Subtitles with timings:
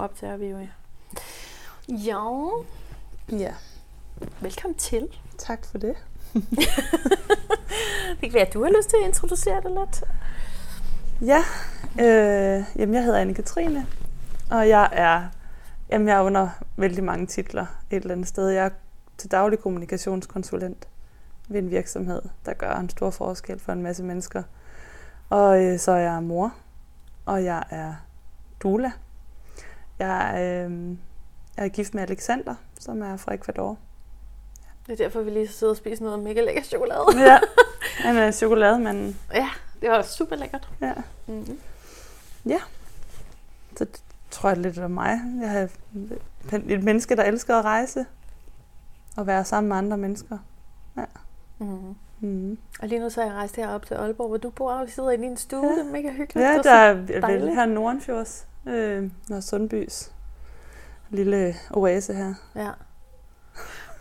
[0.00, 0.58] optager vi jo.
[0.58, 0.68] Ja,
[3.38, 3.54] Ja,
[4.40, 5.08] velkommen til.
[5.38, 5.94] tak for det.
[8.10, 10.04] Det kan være, at du har lyst til at introducere dig lidt.
[11.20, 11.38] Ja,
[12.04, 13.84] øh, jamen jeg hedder Anne-Katrine,
[14.50, 15.22] og jeg er,
[15.90, 18.48] jamen jeg er under vældig mange titler et eller andet sted.
[18.48, 18.70] Jeg er
[19.18, 20.88] til daglig kommunikationskonsulent
[21.48, 24.42] ved en virksomhed, der gør en stor forskel for en masse mennesker.
[25.30, 26.54] Og øh, så er jeg mor,
[27.26, 27.94] og jeg er
[28.62, 28.92] doula.
[30.00, 30.88] Jeg er, øh,
[31.56, 33.78] jeg er gift med Alexander, som er fra Ecuador.
[34.86, 37.04] Det er derfor, vi lige sidder og spiser noget mega lækker chokolade.
[37.26, 37.38] Ja,
[38.06, 39.18] han er chokolademanden.
[39.34, 39.48] Ja,
[39.80, 40.68] det var super lækkert.
[40.80, 40.92] Ja.
[41.26, 41.58] Mm-hmm.
[43.76, 45.20] Så det tror jeg lidt om mig.
[45.40, 45.68] Jeg
[46.52, 48.06] er et menneske, der elsker at rejse
[49.16, 50.38] og være sammen med andre mennesker.
[51.58, 51.94] Mm-hmm.
[52.20, 52.58] Mm.
[52.82, 54.90] Og lige nu så er jeg rejst herop til Aalborg, hvor du bor, og vi
[54.90, 55.66] sidder i din stue.
[55.66, 55.72] Ja.
[55.72, 56.48] Det er mega hyggeligt.
[56.48, 60.12] Ja, der er er vel her Nordenfjords, øh, Nørre Sundbys
[61.10, 62.34] lille oase her.
[62.56, 62.70] Ja.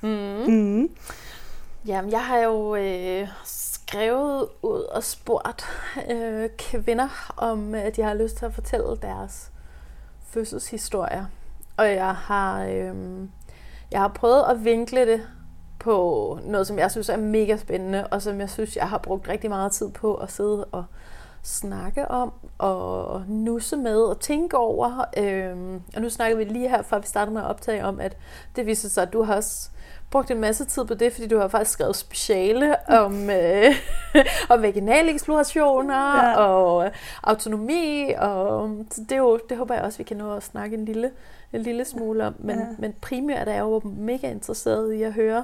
[0.02, 0.54] Mm.
[0.54, 0.90] Mm.
[1.86, 5.66] Jamen, jeg har jo øh, skrevet ud og spurgt
[6.12, 9.52] øh, kvinder, om øh, de har lyst til at fortælle deres
[10.24, 11.26] fødselshistorier.
[11.78, 12.96] Og jeg har, øh,
[13.92, 15.28] jeg har prøvet at vinkle det
[15.80, 19.30] på noget, som jeg synes er mega spændende, og som jeg synes, jeg har brugt
[19.30, 20.86] rigtig meget tid på at sidde og
[21.44, 25.06] snakke om, og nusse med og tænke over.
[25.18, 28.18] Øhm, og nu snakker vi lige her, før vi starter med at optage om, at
[28.56, 29.70] det viser sig, at du har også
[30.12, 33.76] brugt en masse tid på det, fordi du har faktisk skrevet speciale om, øh,
[34.50, 36.36] om vaginale eksplorationer Ja.
[36.38, 36.92] og øh,
[37.24, 38.14] autonomi.
[38.18, 40.86] Og, så det, er jo, det håber jeg også, vi kan nå at snakke en
[40.86, 41.12] lille,
[41.54, 42.36] en lille smule om.
[42.40, 42.66] Men, ja.
[42.78, 45.44] men primært er jeg jo mega interesseret i at høre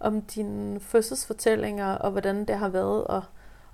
[0.00, 3.22] om dine fødselsfortællinger, og hvordan det har været at,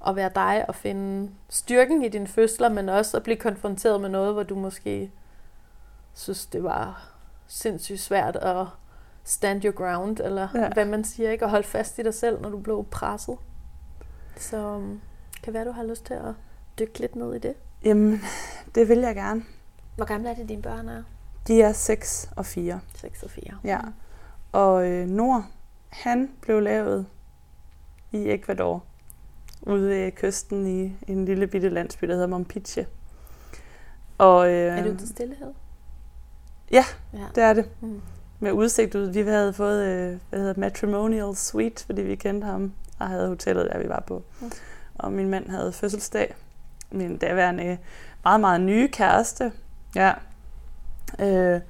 [0.07, 4.09] at være dig og finde styrken i dine fødsler, men også at blive konfronteret med
[4.09, 5.11] noget, hvor du måske
[6.15, 7.11] synes, det var
[7.47, 8.67] sindssygt svært at
[9.25, 10.69] stand your ground, eller Ja.
[10.73, 11.45] hvad man siger, ikke?
[11.45, 13.37] At holde fast i dig selv, når du blev presset.
[14.37, 15.01] Så um,
[15.43, 16.35] kan være, du har lyst til at
[16.79, 17.55] dykke lidt ned i det.
[17.85, 18.21] Jamen,
[18.75, 19.43] det vil jeg gerne.
[19.97, 21.03] Hvor gamle er det, dine børn er?
[21.47, 22.81] De er 6 og 4.
[22.95, 23.45] 6 og 4.
[23.65, 23.81] Ja.
[24.53, 25.45] Og øh, Nord,
[25.89, 27.07] han blev lavet
[28.13, 28.85] i Ecuador,
[29.67, 32.87] ude ved kysten i en lille bitte landsby, der hedder Mompiche.
[34.19, 35.53] Og, øh, Er du til stillhed?
[36.73, 36.85] Ja.
[37.13, 37.27] ja.
[37.35, 37.71] det er det.
[37.81, 38.01] Mm.
[38.41, 39.07] Med udsigt ud.
[39.07, 43.69] Vi havde fået øh, hvad hedder, matrimonial suite, fordi vi kendte ham og havde hotellet,
[43.73, 44.23] der vi var på.
[44.41, 44.53] Mm.
[44.95, 46.35] Og min mand havde fødselsdag.
[46.91, 47.79] Min daværende
[48.25, 49.53] meget, meget nye kæreste.
[49.95, 50.13] Ja.
[51.21, 51.61] Øh,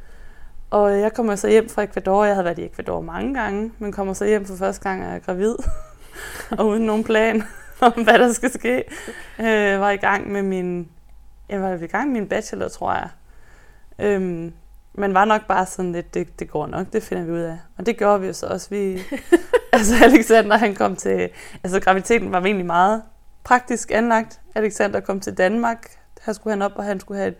[0.70, 2.24] og jeg kommer så hjem fra Ecuador.
[2.24, 5.12] Jeg havde været i Ecuador mange gange, men kommer så hjem for første gang, og
[5.12, 5.54] er gravid.
[6.58, 7.42] og uden nogen plan
[7.80, 8.84] om, hvad der skal ske.
[9.38, 10.88] Øh, var i gang med min...
[11.48, 13.08] Jeg var i gang med min bachelor, tror jeg.
[13.98, 14.52] Øhm,
[14.92, 17.58] men var nok bare sådan lidt, det, det går nok, det finder vi ud af.
[17.78, 18.70] Og det gjorde vi jo så også.
[18.70, 19.00] Vi,
[19.72, 21.28] altså Alexander, han kom til...
[21.64, 23.02] Altså graviditeten var egentlig meget
[23.44, 24.40] praktisk anlagt.
[24.54, 25.90] Alexander kom til Danmark.
[26.26, 27.36] Her skulle han op, og han skulle have et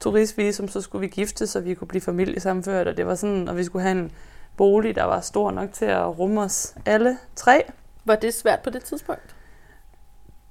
[0.00, 2.88] turistvisum, så skulle vi gifte, så vi kunne blive familiesamført.
[2.88, 4.12] Og det var sådan, og vi skulle have en
[4.56, 7.64] bolig, der var stor nok til at rumme os alle tre.
[8.04, 9.35] Var det svært på det tidspunkt?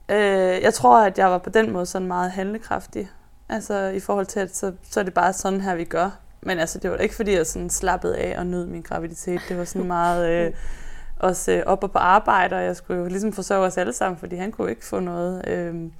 [0.09, 3.09] Øh, jeg tror, at jeg var på den måde sådan meget handlekraftig.
[3.49, 6.19] Altså i forhold til, at så, så er det bare sådan her, vi gør.
[6.41, 9.41] Men altså, det var ikke, fordi jeg sådan slappede af og nød min graviditet.
[9.49, 10.53] Det var sådan meget øh,
[11.29, 14.19] også øh, op og på arbejde, og jeg skulle jo ligesom forsørge os alle sammen,
[14.19, 15.47] fordi han kunne ikke få noget.
[15.47, 15.91] Øh,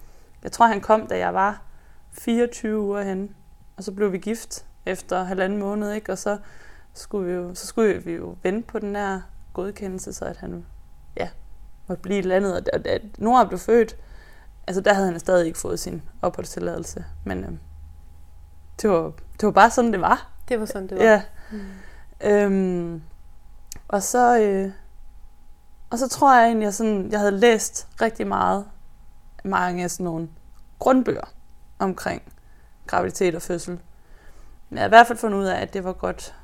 [0.43, 1.61] jeg tror, han kom, da jeg var
[2.11, 3.35] 24 uger hen,
[3.77, 6.11] og så blev vi gift efter halvanden måned, ikke?
[6.11, 6.37] Og så
[6.93, 9.21] skulle vi jo, så skulle vi jo vente på den der
[9.53, 10.65] godkendelse, så at han
[11.87, 12.55] måtte blive i landet.
[12.55, 13.95] Og da- da Nora blev født,
[14.67, 17.05] altså der havde han stadig ikke fået sin opholdstilladelse.
[17.23, 17.51] Men øh,
[18.81, 20.29] det, var, det var bare sådan, det var.
[20.49, 21.03] Det var sådan, det var.
[21.03, 21.21] Ja.
[21.51, 21.59] Mm.
[22.21, 23.01] Øhm,
[23.87, 24.71] og så øh,
[25.89, 28.65] og så tror jeg egentlig, at sådan, jeg havde læst rigtig meget
[29.43, 30.29] mange af sådan nogle
[30.79, 31.33] grundbøger
[31.79, 32.21] omkring
[32.87, 33.79] graviditet og fødsel.
[34.69, 36.35] Men jeg har i hvert fald fundet ud af, at det var godt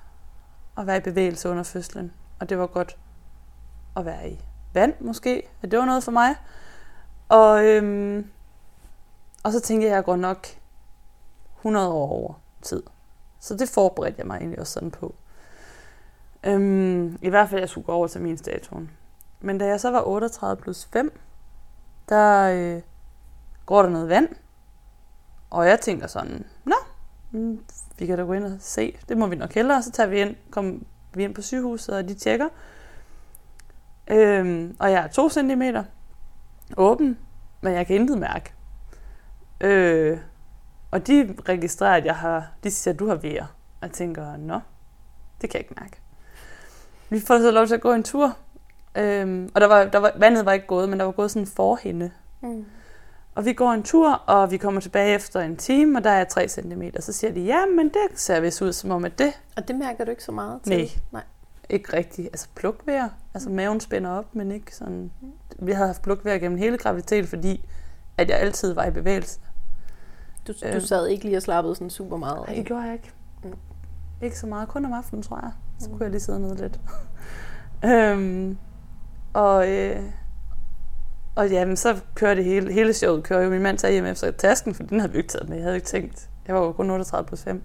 [0.78, 2.12] at være i bevægelse under fødslen.
[2.40, 2.98] Og det var godt
[3.98, 4.40] at være i
[4.74, 5.50] vand måske.
[5.62, 6.36] At det var noget for mig.
[7.30, 8.32] Og, øhm,
[9.44, 10.48] og så tænkte jeg, at jeg går nok
[11.58, 12.84] 100 år over tid.
[13.40, 15.16] Så det forberedte jeg mig egentlig også sådan på.
[16.44, 18.92] Øhm, I hvert fald, at jeg skulle gå over til min statuen.
[19.42, 21.20] Men da jeg så var 38 plus 5,
[22.10, 22.82] der øh,
[23.66, 24.30] går der noget vand.
[25.50, 26.76] Og jeg tænker sådan, nå,
[27.32, 27.60] mm,
[27.98, 28.98] vi kan da gå ind og se.
[29.10, 29.84] Det må vi nok hellere.
[29.84, 30.80] Så tager vi ind, kommer
[31.14, 32.48] vi ind på sygehuset, og de tjekker.
[34.12, 35.62] Øhm, og jeg er 2 cm
[36.78, 37.18] åben,
[37.62, 38.54] men jeg kan intet mærke.
[39.62, 40.18] Øh,
[40.92, 43.46] Og de registrerer, at jeg har, de siger, at du har vejer.
[43.82, 44.60] Og jeg tænker, nå,
[45.42, 45.98] det kan jeg ikke mærke.
[47.10, 48.38] Vi får så lov til at gå en tur.
[48.96, 51.42] Øhm, og der var, der var, vandet var ikke gået, men der var gået sådan
[51.42, 52.12] en forhænde.
[52.42, 52.66] Mm.
[53.36, 56.24] Og vi går en tur, og vi kommer tilbage efter en time, og der er
[56.24, 56.82] 3 cm.
[57.00, 59.76] Så siger de, ja, men det ser vist ud som om, at det Og det
[59.76, 60.78] mærker du ikke så meget til?
[60.78, 60.90] Nej.
[61.12, 61.24] Nej.
[61.72, 63.10] Ikke rigtigt, altså plukvejr.
[63.34, 65.12] Altså maven spænder op, men ikke sådan...
[65.60, 67.70] Vi havde haft plukvejr gennem hele graviditet, fordi
[68.18, 69.40] at jeg altid var i bevægelse.
[70.48, 70.82] Du, du Øh.
[70.82, 72.56] sad ikke lige og slappede sådan super meget Nej, af?
[72.56, 73.12] det gjorde jeg ikke.
[73.44, 73.54] Mm.
[74.22, 75.52] Ikke så meget, kun om aftenen, tror jeg.
[75.80, 75.92] Så Mm.
[75.98, 76.80] kunne jeg lige sidde ned lidt.
[77.92, 78.58] øhm,
[79.34, 80.02] og, øh,
[81.36, 84.32] og jamen, så kører det hele, hele showet, kører jo min mand tager hjem efter
[84.32, 85.58] tasken, for den havde vi ikke taget med.
[85.58, 87.64] Jeg havde ikke tænkt, jeg var jo kun 38 plus 5.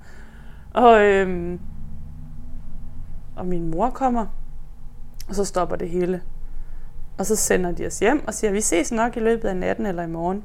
[0.75, 1.61] Og, øhm,
[3.37, 4.27] og min mor kommer,
[5.29, 6.23] og så stopper det hele.
[7.19, 9.87] Og så sender de os hjem og siger, vi ses nok i løbet af natten
[9.87, 10.45] eller i morgen.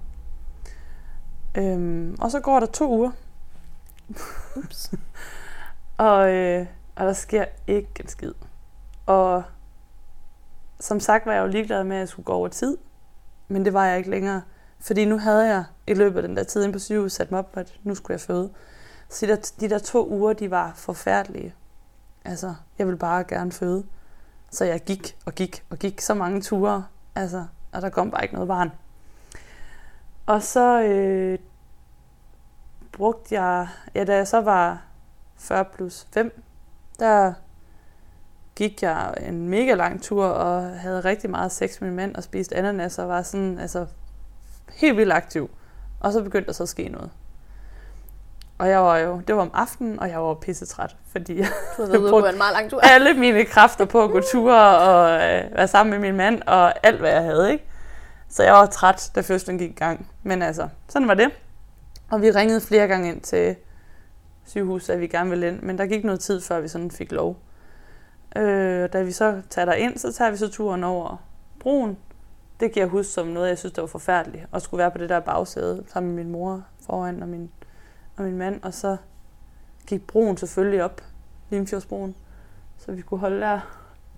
[1.58, 3.12] Øhm, og så går der to uger,
[4.56, 4.92] Ups.
[5.98, 6.66] og, øh,
[6.96, 8.34] og der sker ikke en skid.
[9.06, 9.44] Og
[10.80, 12.78] som sagt var jeg jo ligeglad med, at jeg skulle gå over tid.
[13.48, 14.42] Men det var jeg ikke længere.
[14.80, 17.40] Fordi nu havde jeg i løbet af den der tid inde på sygehuset sat mig
[17.40, 18.50] op, at nu skulle jeg føde.
[19.10, 21.54] Så de der, de der to uger, de var forfærdelige.
[22.26, 23.84] Altså, jeg ville bare gerne føde.
[24.52, 26.86] Så jeg gik og gik og gik så mange ture.
[27.16, 28.72] Altså, og der kom bare ikke noget barn.
[30.26, 31.40] Og så øh,
[32.92, 34.84] brugte jeg, ja da jeg så var
[35.36, 36.44] 40 plus 5,
[37.00, 37.34] der
[38.56, 42.24] gik jeg en mega lang tur og havde rigtig meget sex med min mand og
[42.24, 43.86] spiste ananas og var sådan, altså
[44.74, 45.50] helt vildt aktiv.
[46.00, 47.12] Og så begyndte der så at ske noget.
[48.62, 51.48] Og jeg var jo, det var om aftenen, og jeg var pissetræt, fordi jeg
[52.00, 52.80] ude brugt en meget lang tur.
[52.80, 56.86] alle mine kræfter på at gå ture og øh, være sammen med min mand og
[56.86, 57.66] alt, hvad jeg havde, ikke?
[58.30, 60.08] Så jeg var træt, da fødslen gik i gang.
[60.24, 61.30] Men altså, sådan var det.
[62.12, 63.56] Og vi ringede flere gange ind til
[64.46, 67.12] sygehuset, at vi gerne ville ind, men der gik noget tid, før vi sådan fik
[67.12, 67.38] lov.
[68.36, 71.18] Øh, da vi så tager der ind, så tager vi så turen over
[71.60, 71.98] broen.
[72.60, 74.46] Det kan jeg huske som noget, jeg synes, der var forfærdeligt.
[74.54, 77.50] At skulle være på det der bagsæde sammen med min mor foran og min,
[78.22, 78.60] og min mand.
[78.64, 78.98] Og så
[79.88, 81.02] gik broen selvfølgelig op,
[81.50, 82.16] Limfjordsbroen,
[82.78, 83.60] så vi kunne holde der.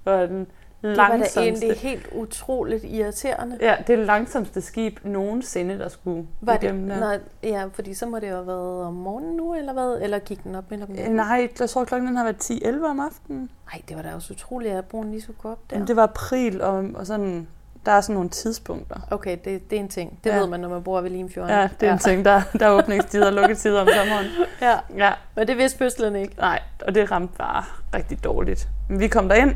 [0.06, 0.48] Og den
[0.82, 3.58] Det var da langsomste, egentlig helt utroligt irriterende.
[3.62, 6.76] ja, det langsomste skib nogensinde, der skulle Var det, der.
[6.76, 9.98] nej, ja, fordi så må det jo have været om morgenen nu, eller hvad?
[10.02, 11.16] Eller gik den op midt om natten?
[11.16, 13.50] Nej, jeg tror klokken den har været 10-11 om aftenen.
[13.72, 15.80] Nej, det var da også utroligt, at broen lige skulle gå op der.
[15.80, 15.86] Ja.
[15.86, 17.48] Det var april, og, og sådan,
[17.86, 19.00] der er sådan nogle tidspunkter.
[19.12, 20.20] Okay, det, det er en ting.
[20.24, 20.38] Det Ja.
[20.40, 21.56] ved man, når man bor ved Limfjorden.
[21.56, 21.94] Ja, det er ja.
[21.94, 24.26] en ting, der, der er åbningstider og lukketider om sommeren.
[24.62, 26.36] Ja, Ja, men det vidste fødslen ikke.
[26.38, 27.64] nej, og det ramte bare
[27.94, 28.70] rigtig dårligt.
[28.90, 29.56] Men vi kom derind,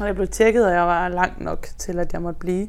[0.00, 2.68] og jeg blev tjekket, og jeg var langt nok til, at jeg måtte blive.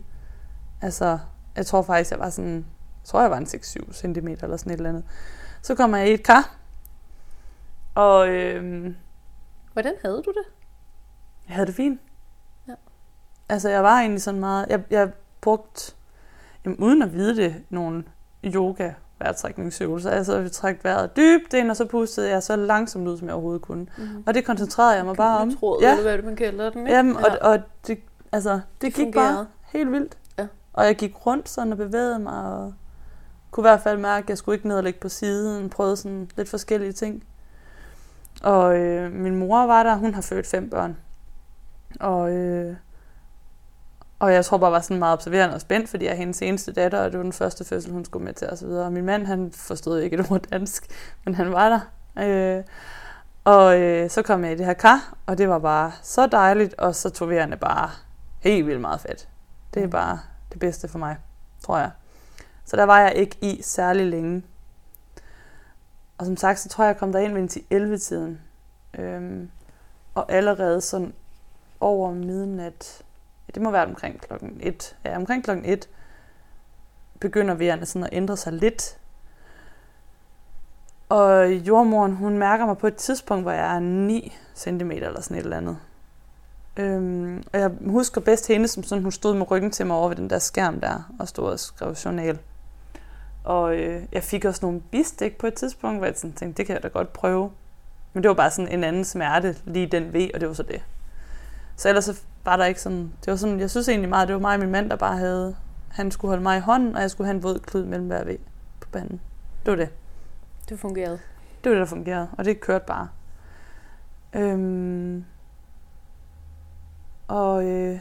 [0.81, 1.17] Altså,
[1.55, 4.71] jeg tror faktisk, jeg var sådan, jeg tror, jeg var en 6-7 cm eller sådan
[4.73, 5.03] et eller andet.
[5.61, 6.55] Så kommer jeg i et kar,
[7.95, 8.95] og øhm,
[9.73, 10.43] Hvordan havde du det?
[11.47, 11.99] jeg havde det fint.
[13.49, 13.53] Ja.
[13.53, 15.09] Altså, jeg var egentlig sådan meget, jeg, jeg
[15.41, 15.93] brugte,
[16.65, 18.03] jamen, uden at vide det, nogle
[18.45, 20.11] yoga vejrtrækningsøvelser.
[20.11, 23.33] Altså, jeg trak vejret dybt ind, og så pustede jeg så langsomt ud, som jeg
[23.33, 23.87] overhovedet kunne.
[23.97, 24.23] Mm.
[24.27, 25.55] Og det koncentrerede jeg mig bare om.
[25.57, 25.89] Tråd, Ja.
[25.91, 26.93] eller hvad det, man kalder den, ikke?
[26.95, 27.99] Jamen, og, og det,
[28.31, 29.33] altså, det, Det gik fungerede.
[29.35, 30.17] bare helt vildt.
[30.37, 30.47] Ja.
[30.73, 32.73] Og jeg gik rundt sådan og bevægede mig, og
[33.51, 35.97] kunne i hvert fald mærke, at jeg skulle ikke ned og ligge på siden, prøvede
[35.97, 37.23] sådan lidt forskellige ting.
[38.43, 40.97] Og øh, min mor var der, hun har født fem børn.
[41.99, 42.75] Og, øh,
[44.19, 46.71] og jeg tror bare, var sådan meget observerende og spændt, fordi jeg er hendes eneste
[46.71, 48.67] datter, og det var den første fødsel, hun skulle med til osv.
[48.67, 50.87] Og min mand, han forstod ikke et ord dansk,
[51.25, 51.79] men han var der.
[52.57, 52.63] Øh,
[53.43, 56.73] og øh, så kom jeg i det her kar, og det var bare så dejligt,
[56.73, 57.89] og så tog vejerne bare
[58.39, 59.27] helt vildt meget fedt.
[59.73, 59.91] Det er Mm.
[59.91, 60.19] bare
[60.51, 61.17] det bedste for mig,
[61.65, 61.91] tror jeg.
[62.65, 64.43] Så der var jeg ikke i særlig længe.
[66.17, 68.41] Og som sagt, så tror jeg, jeg kom derind ved 11-tiden.
[68.99, 69.49] Øhm,
[70.15, 71.13] og allerede sådan
[71.79, 73.01] over midnat,
[73.49, 75.89] ja, det må være omkring klokken 1, ja, omkring klokken 1,
[77.19, 78.97] begynder vejerne sådan at ændre sig lidt.
[81.09, 85.37] Og jordmoren, hun mærker mig på et tidspunkt, hvor jeg er 9 cm eller sådan
[85.37, 85.77] et eller andet.
[86.77, 90.07] Øhm, og jeg husker bedst hende, som sådan, hun stod med ryggen til mig over
[90.07, 92.39] ved den der skærm der, og stod og skrev journal.
[93.43, 96.65] Og øh, jeg fik også nogle bistik på et tidspunkt, hvor jeg sådan tænkte, det
[96.65, 97.51] kan jeg da godt prøve.
[98.13, 100.63] Men det var bare sådan en anden smerte, lige den ved, og det var så
[100.63, 100.81] det.
[101.75, 104.33] Så ellers så var der ikke sådan, det var sådan, jeg synes egentlig meget, det
[104.33, 105.55] var mig og min mand, der bare havde,
[105.89, 108.23] han skulle holde mig i hånden, og jeg skulle have en våd klud mellem hver
[108.23, 108.37] ved
[108.81, 109.21] på panden.
[109.65, 109.89] Det var det.
[110.69, 111.19] Det fungerede.
[111.63, 113.07] Det var det, der fungerede, og det kørte bare.
[114.33, 115.25] Øhm,
[117.27, 117.99] og, øh,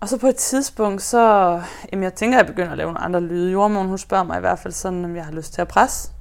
[0.00, 1.18] Og så på et tidspunkt, så...
[1.92, 3.52] Jamen, jeg tænker, at jeg begynder at lave nogle andre lyde.
[3.52, 6.12] Jordmoren, hun spørger mig i hvert fald sådan, om jeg har lyst til at presse.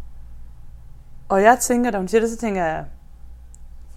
[1.29, 2.85] Og jeg tænker, da hun siger det, så tænker jeg,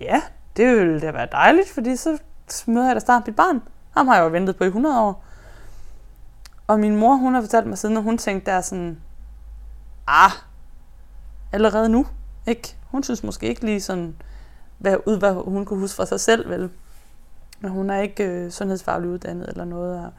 [0.00, 0.23] ja,
[0.57, 2.19] det ville da være dejligt, fordi så
[2.67, 3.63] møder jeg da snart mit barn.
[3.91, 5.25] Ham har jeg jo ventet på i 100 år.
[6.67, 9.01] Og min mor, hun har fortalt mig siden, at hun tænkte der sådan,
[10.07, 10.31] ah,
[11.53, 12.07] allerede nu,
[12.47, 12.77] ikke?
[12.91, 14.17] Hun synes måske ikke lige sådan,
[14.79, 16.71] hvad, ud, hvad hun kunne huske fra sig selv, vel?
[17.61, 20.05] Men hun er ikke øh, sundhedsfaglig uddannet eller noget.
[20.05, 20.13] Og,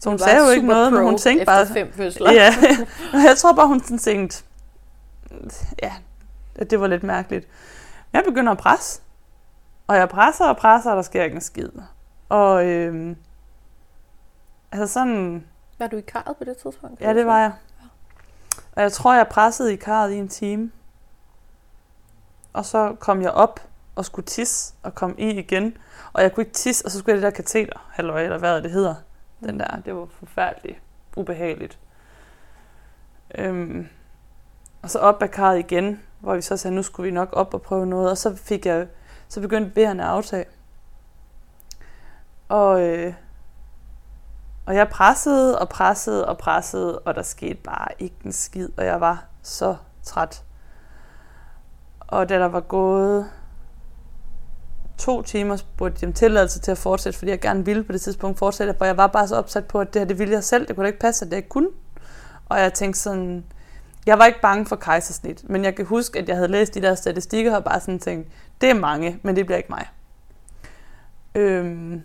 [0.00, 1.66] så hun sagde jo ikke noget, men hun tænkte bare...
[1.66, 2.32] fem fødsler.
[2.32, 2.54] Ja,
[3.28, 4.42] jeg tror bare, hun sådan tænkte,
[5.82, 5.92] ja,
[6.70, 7.48] det var lidt mærkeligt.
[8.12, 9.00] Jeg begynder at presse.
[9.90, 11.68] Og jeg presser og presser, og der sker ikke en skid.
[12.28, 13.16] Og øh,
[14.72, 15.44] altså sådan...
[15.78, 17.00] Var du i karret på det tidspunkt?
[17.00, 17.52] Ja, det var jeg.
[18.72, 20.70] Og jeg tror, jeg pressede i karret i en time.
[22.52, 23.60] Og så kom jeg op
[23.96, 25.76] og skulle tisse og kom i igen.
[26.12, 28.62] Og jeg kunne ikke tisse, og så skulle jeg det der kateter, halløj, eller hvad
[28.62, 28.94] det hedder.
[29.40, 30.78] Den der, det var forfærdeligt
[31.16, 31.78] ubehageligt.
[33.34, 33.88] Øhm,
[34.82, 37.54] og så op ad karret igen, hvor vi så sagde, nu skulle vi nok op
[37.54, 38.10] og prøve noget.
[38.10, 38.86] Og så fik jeg,
[39.30, 40.44] så begyndte vejerne at aftage.
[42.48, 43.14] Og, øh,
[44.66, 48.84] og jeg pressede og pressede og pressede, og der skete bare ikke en skid, og
[48.84, 50.44] jeg var så træt.
[51.98, 53.30] Og da der var gået
[54.98, 58.00] to timer, spurgte de om tilladelse til at fortsætte, fordi jeg gerne ville på det
[58.00, 60.44] tidspunkt fortsætte, for jeg var bare så opsat på, at det her, det ville jeg
[60.44, 60.66] selv.
[60.66, 61.68] Det kunne da ikke passe, at det ikke kunne.
[62.48, 63.44] Og jeg tænkte sådan,
[64.06, 66.82] jeg var ikke bange for kejsersnit, men jeg kan huske, at jeg havde læst de
[66.82, 68.28] der statistikker og bare sådan tænkt,
[68.60, 69.86] det er mange, men det bliver ikke mig.
[71.34, 72.02] Øhm,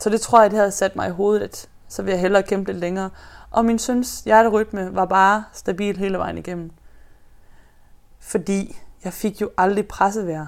[0.00, 2.42] så det tror jeg, det havde sat mig i hovedet, at så vil jeg hellere
[2.42, 3.10] kæmpe lidt længere.
[3.50, 6.70] Og min søns hjerterytme var bare stabil hele vejen igennem.
[8.20, 10.46] Fordi jeg fik jo aldrig pressevejr.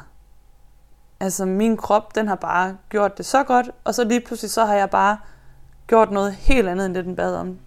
[1.20, 4.64] Altså min krop, den har bare gjort det så godt, og så lige pludselig så
[4.64, 5.18] har jeg bare
[5.86, 7.58] gjort noget helt andet, end det den bad om.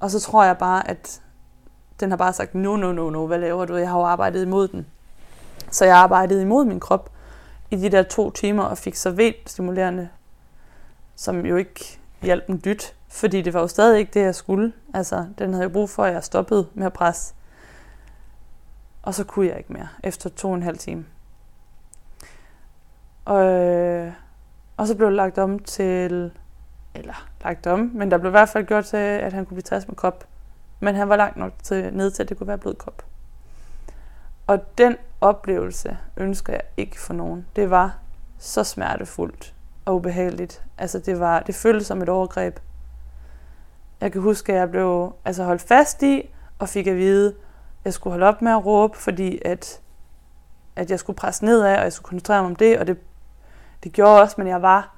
[0.00, 1.22] Og så tror jeg bare, at
[2.00, 3.76] den har bare sagt, no, no, no, no, hvad laver du?
[3.76, 4.86] Jeg har jo arbejdet imod den.
[5.70, 7.10] Så jeg arbejdede imod min krop
[7.70, 10.08] i de der to timer og fik så stimulerende,
[11.16, 14.72] som jo ikke hjalp en dyt, fordi det var jo stadig ikke det, jeg skulle.
[14.94, 17.34] Altså, den havde jeg brug for, at jeg stoppede med at presse.
[19.02, 21.06] Og så kunne jeg ikke mere, efter to og en halv time.
[23.24, 24.12] Og, øh,
[24.76, 26.32] og så blev det lagt om til,
[26.98, 29.62] eller lagt om, men der blev i hvert fald gjort til, at han kunne blive
[29.62, 30.24] taget med kop.
[30.80, 33.04] Men han var langt nok til, ned til, at det kunne være blodkop.
[34.46, 37.46] Og den oplevelse ønsker jeg ikke for nogen.
[37.56, 37.98] Det var
[38.38, 40.62] så smertefuldt og ubehageligt.
[40.78, 42.60] Altså det, var, det føltes som et overgreb.
[44.00, 47.34] Jeg kan huske, at jeg blev altså holdt fast i og fik at vide, at
[47.84, 49.80] jeg skulle holde op med at råbe, fordi at,
[50.76, 52.98] at jeg skulle presse nedad, og jeg skulle koncentrere mig om det, og det,
[53.84, 54.95] det gjorde også, men jeg var,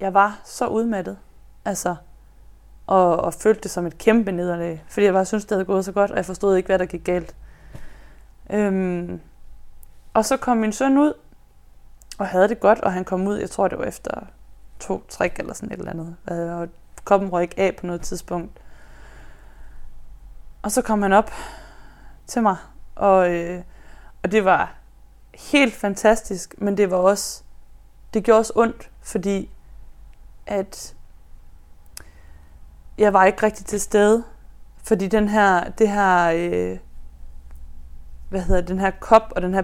[0.00, 1.18] jeg var så udmattet.
[1.64, 1.96] Altså,
[2.86, 5.84] og, og følte det som et kæmpe nederlag, fordi jeg bare syntes, det havde gået
[5.84, 7.34] så godt, og jeg forstod ikke, hvad der gik galt.
[8.50, 9.20] Øhm,
[10.14, 11.12] og så kom min søn ud,
[12.18, 14.26] og havde det godt, og han kom ud, jeg tror det var efter
[14.80, 16.68] to træk eller sådan et eller andet, øh, og
[17.04, 18.60] koppen røg ikke af på noget tidspunkt.
[20.62, 21.30] Og så kom han op
[22.26, 22.56] til mig,
[22.94, 23.62] og, øh,
[24.22, 24.74] og det var
[25.34, 27.42] helt fantastisk, men det var også,
[28.14, 29.50] det gjorde også ondt, fordi
[30.48, 30.94] at
[32.98, 34.24] jeg var ikke rigtig til stede,
[34.82, 36.78] fordi den her, det her, øh,
[38.28, 39.62] hvad hedder den her kop og den her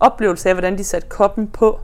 [0.00, 1.80] oplevelse af, hvordan de satte koppen på.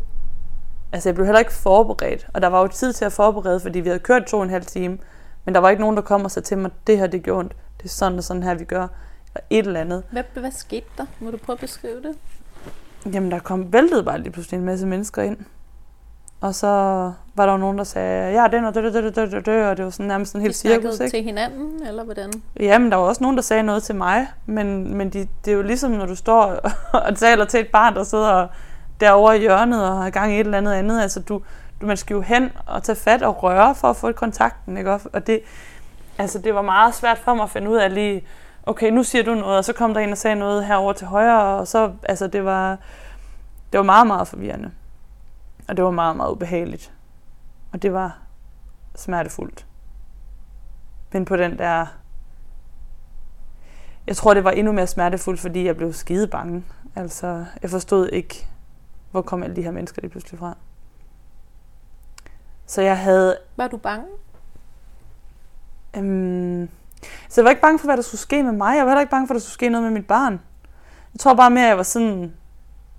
[0.93, 3.81] Altså jeg blev heller ikke forberedt, og der var jo tid til at forberede, fordi
[3.81, 4.99] vi havde kørt to og en halv time,
[5.45, 7.39] men der var ikke nogen, der kom og sagde til mig, det her det gjorde
[7.39, 8.89] ondt, det er sådan og sådan her, vi gør,
[9.27, 10.03] eller et eller andet.
[10.11, 11.07] Hvad, hvad skete der?
[11.21, 12.17] Må du prøve at beskrive det?
[13.15, 15.37] Jamen der kom væltet bare lige pludselig en masse mennesker ind.
[16.41, 16.67] Og så
[17.35, 19.67] var der jo nogen, der sagde, ja, den og det, det, det, det, det, det,
[19.67, 21.17] og det var sådan nærmest en helt cirkus, ikke?
[21.17, 22.33] til hinanden, eller hvordan?
[22.61, 25.57] Jamen, der var også nogen, der sagde noget til mig, men, men de, det er
[25.57, 26.61] jo ligesom, når du står
[27.09, 28.47] og taler til et barn, der sidder
[29.01, 31.03] derovre i hjørnet og har gang i et eller andet andet.
[31.03, 31.41] Altså, du,
[31.81, 34.93] du, man skal jo hen og tage fat og røre for at få kontakten, ikke?
[35.13, 35.41] Og det,
[36.19, 38.27] altså, det var meget svært for mig at finde ud af lige,
[38.67, 41.07] okay, nu siger du noget, og så kom der en og sagde noget herover til
[41.07, 42.79] højre, og så, altså, det var,
[43.73, 44.71] det var meget, meget forvirrende.
[45.69, 46.93] Og det var meget, meget ubehageligt.
[47.73, 48.19] Og det var
[48.95, 49.67] smertefuldt.
[51.13, 51.87] Men på den der...
[54.07, 56.65] Jeg tror, det var endnu mere smertefuldt, fordi jeg blev skide bange.
[56.97, 58.49] Altså, jeg forstod ikke,
[59.11, 60.57] hvor kom alle de her mennesker lige pludselig fra.
[62.67, 63.39] Så jeg havde...
[63.57, 64.07] Var du bange?
[65.97, 66.69] Øhm,
[67.29, 68.77] så jeg var ikke bange for, hvad der skulle ske med mig.
[68.77, 70.41] Jeg var heller ikke bange for, at der skulle ske noget med mit barn.
[71.15, 72.35] Jeg tror bare mere, at jeg var sådan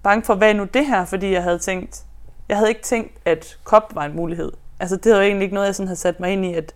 [0.03, 1.05] bange for, hvad nu det her?
[1.05, 2.05] Fordi jeg havde tænkt,
[2.49, 4.51] jeg havde ikke tænkt, at kop var en mulighed.
[4.79, 6.75] Altså det var egentlig ikke noget, jeg sådan havde sat mig ind i, at,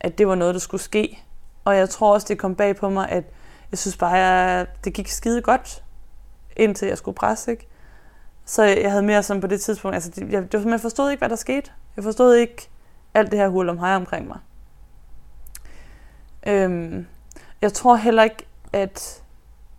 [0.00, 1.22] at det var noget, der skulle ske.
[1.64, 3.24] Og jeg tror også, det kom bag på mig, at
[3.70, 5.84] jeg synes bare, at det gik skide godt,
[6.56, 7.68] indtil jeg skulle presse, ikke?
[8.44, 11.28] Så jeg havde mere sådan på det tidspunkt, altså jeg, jeg, jeg forstod ikke, hvad
[11.28, 11.70] der skete.
[11.96, 12.68] Jeg forstod ikke
[13.14, 14.38] alt det her hul om hej omkring mig.
[16.46, 17.06] Øhm,
[17.62, 19.22] jeg tror heller ikke, at...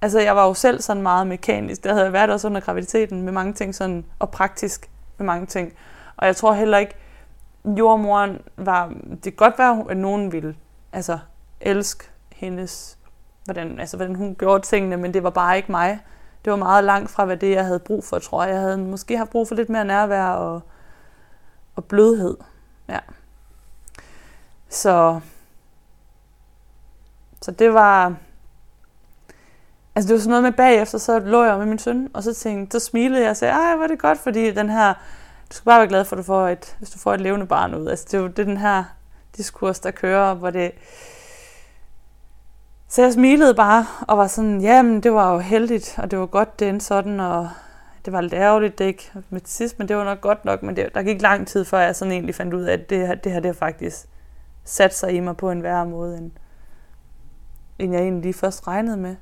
[0.02, 1.84] Altså, jeg var jo selv sådan meget mekanisk.
[1.84, 5.46] Det havde jeg været også under graviditeten med mange ting sådan, og praktisk med mange
[5.46, 5.74] ting.
[6.18, 6.96] Og jeg tror heller ikke,
[7.66, 8.88] jordmoren var...
[9.10, 10.56] Det kan godt være, at nogen ville
[10.94, 11.20] altså,
[11.62, 12.98] elske hendes...
[13.46, 16.00] Hvordan, altså, hvordan hun gjorde tingene, men det var bare ikke mig.
[16.46, 18.54] Det var meget langt fra, hvad det, jeg havde brug for, tror jeg.
[18.54, 20.62] Jeg havde måske haft brug for lidt mere nærvær og,
[21.76, 22.38] og blødhed.
[22.90, 23.00] Ja.
[24.70, 25.20] Så
[27.42, 28.16] så det var...
[30.00, 32.34] Altså det var sådan noget med bagefter, så lå jeg med min søn, og så
[32.34, 34.94] tænkte, så smilede jeg og sagde, ej, hvor er det godt, fordi den her,
[35.50, 37.46] du skal bare være glad for, at du får et, hvis du får et levende
[37.46, 37.88] barn ud.
[37.88, 38.84] Altså det er jo det, den her
[39.38, 40.72] diskurs, der kører, hvor det...
[42.88, 46.26] Så jeg smilede bare, og var sådan, jamen det var jo heldigt, og det var
[46.26, 47.50] godt, det endte sådan, og
[48.06, 50.64] det var lidt ærgerligt, det ikke med til sidst, men det var nok godt nok,
[50.64, 53.08] men det, der gik lang tid, før jeg sådan egentlig fandt ud af, at det
[53.08, 54.06] her, det her det har faktisk
[54.64, 56.32] sat sig i mig på en værre måde, end,
[57.80, 59.16] end jeg egentlig lige først regnede med.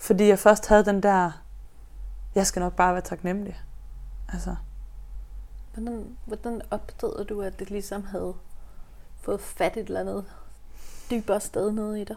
[0.00, 1.30] Fordi jeg først havde den der,
[2.34, 3.60] jeg skal nok bare være taknemmelig.
[4.32, 4.56] Altså.
[5.74, 8.34] Hvordan, hvordan opdagede du, at det ligesom havde
[9.20, 10.24] fået fat et eller andet
[11.10, 12.16] dybere sted nede i dig?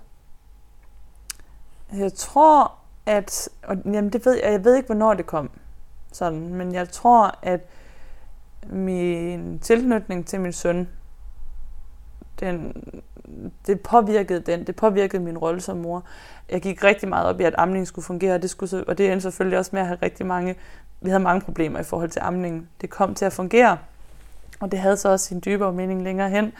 [1.94, 2.76] Jeg tror,
[3.06, 3.50] at...
[3.64, 5.52] Og, jamen, det ved jeg, jeg ved ikke, hvornår det kom.
[6.12, 7.62] Sådan, men jeg tror, at
[8.66, 10.90] min tilknytning til min søn,
[12.40, 12.74] den
[13.68, 16.04] det påvirkede den, det påvirkede min rolle som mor.
[16.50, 19.12] Jeg gik rigtig meget op i, at amningen skulle fungere, og det, skulle, og det
[19.12, 20.56] endte selvfølgelig også med at have rigtig mange,
[21.02, 22.70] vi havde mange problemer i forhold til amningen.
[22.82, 23.78] Det kom til at fungere,
[24.60, 26.54] og det havde så også sin dybere mening længere hen.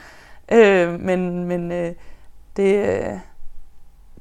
[0.52, 1.92] Øh, men men øh,
[2.56, 3.18] det, øh,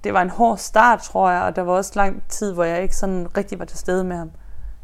[0.03, 2.83] det var en hård start, tror jeg, og der var også lang tid, hvor jeg
[2.83, 4.31] ikke sådan rigtig var til stede med ham.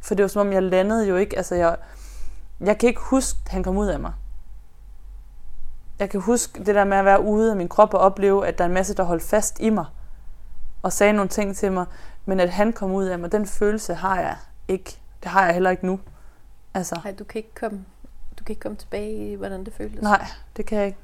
[0.02, 1.76] For det var som om, jeg landede jo ikke, altså jeg,
[2.60, 4.14] jeg kan ikke huske, at han kom ud af mig
[6.00, 8.58] jeg kan huske det der med at være ude af min krop og opleve, at
[8.58, 9.86] der er en masse, der holdt fast i mig
[10.82, 11.86] og sagde nogle ting til mig,
[12.26, 14.36] men at han kom ud af mig, den følelse har jeg
[14.68, 15.00] ikke.
[15.24, 16.00] Det har jeg heller ikke nu.
[16.74, 17.00] Altså.
[17.04, 17.86] Nej, du kan ikke komme,
[18.40, 20.02] du kan ikke komme tilbage i, hvordan det føltes.
[20.02, 20.26] Nej,
[20.58, 20.98] det kan jeg ikke.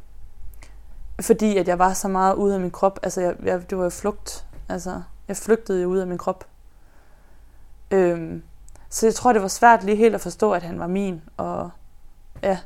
[1.22, 3.00] Fordi at jeg var så meget ude af min krop.
[3.04, 4.46] Altså, jeg, jeg, det var jo flugt.
[4.70, 6.46] Altså, jeg flygtede jo ud af min krop.
[7.92, 8.44] Øhm,
[8.90, 11.22] så jeg tror, det var svært lige helt at forstå, at han var min.
[11.38, 11.70] Og
[12.44, 12.60] ja,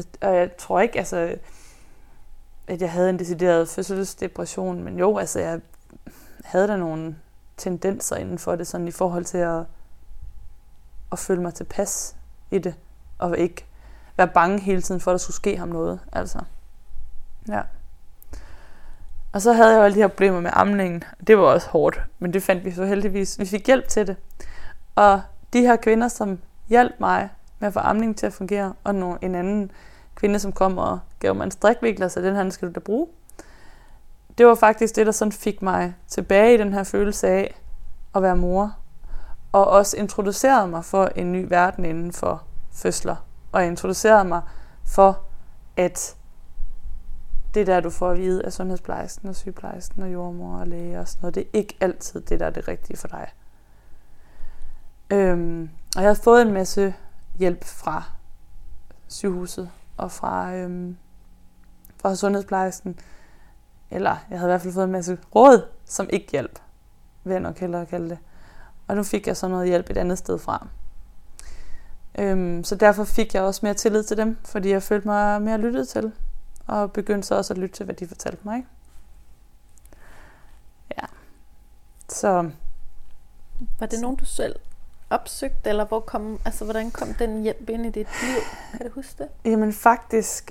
[0.00, 1.36] Altså, og jeg tror ikke, altså,
[2.66, 5.60] at jeg havde en decideret fødselsdepression, men jo, altså, jeg
[6.44, 7.16] havde der nogle
[7.56, 9.62] tendenser inden for det, sådan i forhold til at,
[11.12, 12.16] at føle mig tilpas
[12.50, 12.74] i det,
[13.18, 13.66] og ikke
[14.16, 16.38] være bange hele tiden for, at der skulle ske ham noget, altså.
[17.48, 17.60] Ja.
[19.32, 21.04] Og så havde jeg jo alle de her problemer med amningen.
[21.26, 23.38] Det var også hårdt, men det fandt vi så heldigvis.
[23.38, 24.16] Vi fik hjælp til det.
[24.94, 29.18] Og de her kvinder, som hjalp mig med at få amningen til at fungere, og
[29.22, 29.70] en anden
[30.20, 33.06] kvinde, som kom og gav mig en strikvikler, så den her skal du da bruge.
[34.38, 37.60] Det var faktisk det, der sådan fik mig tilbage i den her følelse af
[38.14, 38.76] at være mor,
[39.52, 43.16] og også introducerede mig for en ny verden inden for fødsler,
[43.52, 44.42] og introducerede mig
[44.84, 45.20] for,
[45.76, 46.16] at
[47.54, 51.08] det der, du får at vide af sundhedsplejersken og sygeplejersken og jordmor og læge og
[51.08, 53.28] sådan noget, det er ikke altid det, der er det rigtige for dig.
[55.10, 56.94] Øhm, og jeg havde fået en masse
[57.38, 58.02] hjælp fra
[59.08, 60.96] sygehuset og fra, øhm,
[61.96, 62.98] fra sundhedsplejersken.
[63.90, 66.58] Eller jeg havde i hvert fald fået en masse råd, som ikke hjalp,
[67.24, 68.18] vil jeg nok hellere kalde det.
[68.88, 70.66] Og nu fik jeg så noget hjælp et andet sted fra.
[72.18, 75.58] Øhm, så derfor fik jeg også mere tillid til dem, fordi jeg følte mig mere
[75.58, 76.12] lyttet til.
[76.66, 78.66] Og begyndte så også at lytte til, hvad de fortalte mig.
[80.98, 81.04] Ja.
[82.08, 82.50] Så...
[83.78, 84.56] Var det nogen, du selv
[85.10, 88.42] opsøgt, eller hvor kom, altså, hvordan kom den hjælp ind i dit liv?
[88.76, 89.28] Kan du huske det?
[89.44, 90.50] Jamen faktisk,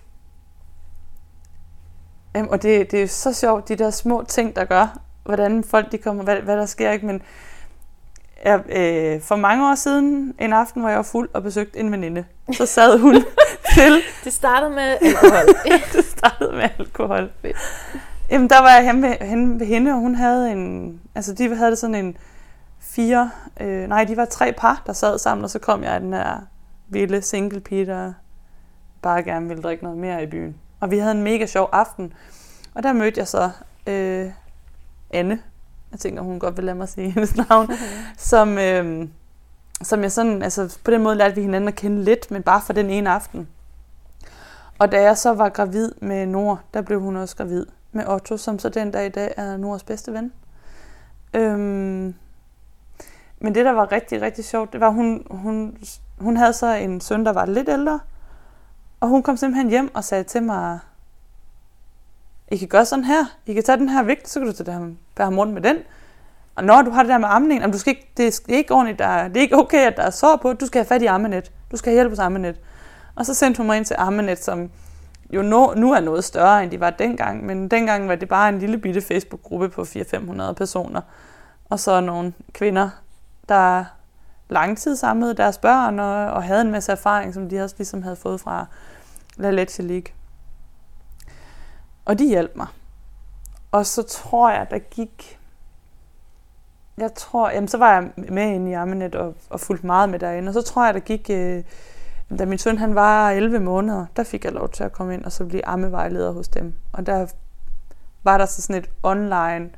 [2.36, 5.92] jamen, og det, det er så sjovt, de der små ting, der gør, hvordan folk
[5.92, 7.06] de kommer, hvad, hvad der sker, ikke?
[7.06, 7.22] Men
[8.46, 11.92] jeg, øh, for mange år siden, en aften, hvor jeg var fuld og besøgte en
[11.92, 13.16] veninde, så sad hun
[13.76, 14.02] til...
[14.24, 15.56] Det startede med alkohol.
[15.94, 17.32] det startede med alkohol.
[18.30, 21.00] Jamen, der var jeg henne ved, henne ved hende, og hun havde en...
[21.16, 22.18] Altså, de havde sådan en
[23.00, 26.00] fire, øh, nej, de var tre par, der sad sammen, og så kom jeg af
[26.00, 26.42] den her
[26.88, 28.14] vilde single pige, der
[29.02, 30.56] bare gerne ville drikke noget mere i byen.
[30.80, 32.14] Og vi havde en mega sjov aften,
[32.74, 33.50] og der mødte jeg så
[33.88, 34.32] øh,
[35.12, 35.40] Anne,
[35.92, 37.76] jeg tænker, hun godt vil lade mig sige hendes navn, okay.
[38.18, 39.08] som, øh,
[39.82, 42.62] som jeg sådan, altså på den måde lærte vi hinanden at kende lidt, men bare
[42.62, 43.48] for den ene aften.
[44.80, 48.38] Og da jeg så var gravid med Nord, der blev hun også gravid med Otto,
[48.38, 50.32] som så den dag i dag er Nords bedste ven.
[51.34, 52.16] Øhm,
[53.40, 55.78] men det, der var rigtig, rigtig sjovt, det var, hun, hun,
[56.20, 58.00] hun havde så en søn, der var lidt ældre,
[59.00, 60.80] og hun kom simpelthen hjem og sagde til mig,
[62.52, 64.72] I kan gøre sådan her, I kan tage den her vægt, så kan du tage
[64.72, 65.78] ham, bære ham rundt med den.
[66.56, 69.00] Og når du har det der med amningen, du skal ikke, det er ikke ordentligt,
[69.00, 71.06] der, det er ikke okay, at der er sår på, du skal have fat i
[71.06, 72.60] ammenet, du skal have hjælp hos ammenet.
[73.16, 74.72] Og så sendte hun mig ind til ammenet, som
[75.34, 78.50] jo nu, nu er noget større, end de var dengang, men dengang var det bare
[78.50, 81.02] en lille bitte Facebook-gruppe på 400-500 personer.
[81.70, 82.90] Og så nogle kvinder,
[83.50, 83.86] der
[84.50, 88.16] langtid samlede deres børn og, og havde en masse erfaring, som de også ligesom havde
[88.16, 88.66] fået fra
[89.38, 90.14] La Leche League.
[92.06, 92.68] Og de hjalp mig.
[93.72, 95.40] Og så tror jeg, der gik...
[96.98, 100.20] Jeg tror, jamen så var jeg med inde i Ammenet og, og fulgte meget med
[100.20, 100.50] derinde.
[100.50, 101.30] Og så tror jeg, der gik...
[101.30, 101.64] Øh,
[102.40, 105.26] da min søn han var 11 måneder, der fik jeg lov til at komme ind
[105.26, 106.74] og så blive ammevejleder hos dem.
[106.94, 107.28] Og der
[108.24, 109.70] var der så sådan et online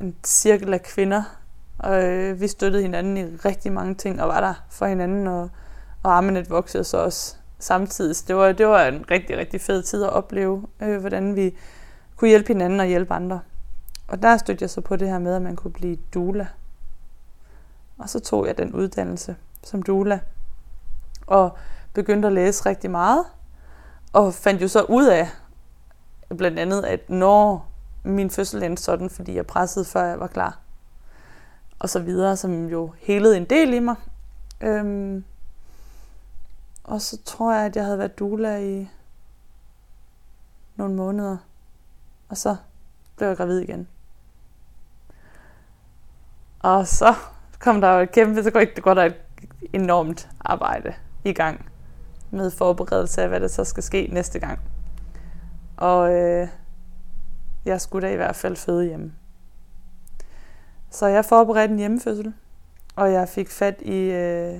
[0.00, 1.22] en cirkel af kvinder,
[1.80, 5.50] og øh, vi støttede hinanden i rigtig mange ting, og var der for hinanden, og,
[6.02, 8.16] og Armenet voksede så også samtidig.
[8.16, 11.56] Så det var, det var en rigtig, rigtig fed tid at opleve, øh, hvordan vi
[12.16, 13.40] kunne hjælpe hinanden og hjælpe andre.
[14.08, 16.46] Og der stødte jeg så på det her med, at man kunne blive doula.
[17.98, 20.20] Og så tog jeg den uddannelse som doula,
[21.26, 21.56] og
[21.92, 23.24] begyndte at læse rigtig meget,
[24.12, 25.28] og fandt jo så ud af,
[26.38, 27.68] blandt andet, at når
[28.04, 30.59] min fødsel endte sådan, fordi jeg pressede, før jeg var klar,
[31.80, 33.96] og så videre, som jo helede en del i mig.
[34.60, 35.24] Øhm,
[36.84, 38.88] og så tror jeg, at jeg havde været doula i
[40.76, 41.36] nogle måneder.
[42.28, 42.56] Og så
[43.16, 43.88] blev jeg gravid igen.
[46.60, 47.14] Og så
[47.58, 49.16] kom der jo et kæmpe, så går der et
[49.72, 51.66] enormt arbejde i gang
[52.30, 54.60] med forberedelse af, hvad der så skal ske næste gang.
[55.76, 56.48] Og øh,
[57.64, 59.12] jeg skulle da i hvert fald føde hjemme.
[60.90, 62.32] Så jeg forberedte en hjemmefødsel,
[62.96, 64.54] og jeg fik fat i, øh,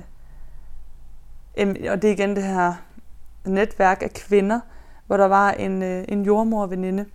[1.89, 2.73] og det er igen det her
[3.45, 4.59] netværk af kvinder,
[5.07, 7.05] hvor der var en, øh, en jordmorveninde,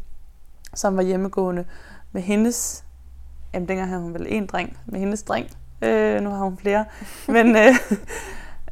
[0.75, 1.65] som var hjemmegående
[2.13, 2.85] med hendes,
[3.55, 5.47] jamen dengang havde hun vel en dreng, med hendes dreng,
[5.83, 6.85] øh, nu har hun flere,
[7.29, 7.75] men øh,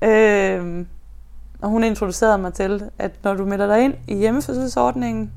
[0.03, 0.87] øh,
[1.63, 5.33] og hun introducerede mig til, at når du melder dig ind i hjemmefødselsordningen,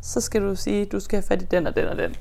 [0.00, 2.16] så skal du sige, at du skal have fat i den og den og den.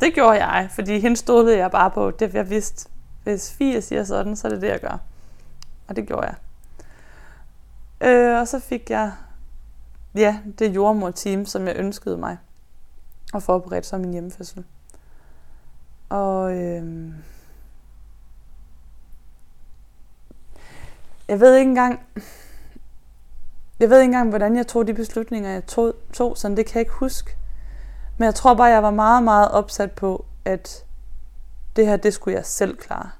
[0.00, 2.10] Det gjorde jeg, fordi hende stolede jeg bare på.
[2.10, 2.88] Det jeg vidste,
[3.24, 4.98] hvis Fie siger sådan, så er det det, jeg gør.
[5.88, 6.34] Og det gjorde jeg.
[8.08, 9.12] Øh, og så fik jeg
[10.14, 12.38] ja, det jordmor-team, som jeg ønskede mig
[13.34, 14.64] at forberede som min hjemmefødsel.
[16.08, 17.12] Og øh,
[21.28, 22.00] jeg ved ikke engang,
[23.80, 26.74] jeg ved ikke engang, hvordan jeg tog de beslutninger, jeg tog, tog sådan det kan
[26.74, 27.36] jeg ikke huske.
[28.20, 30.84] Men jeg tror bare, jeg var meget, meget opsat på, at
[31.76, 33.10] det her, det skulle jeg selv klare.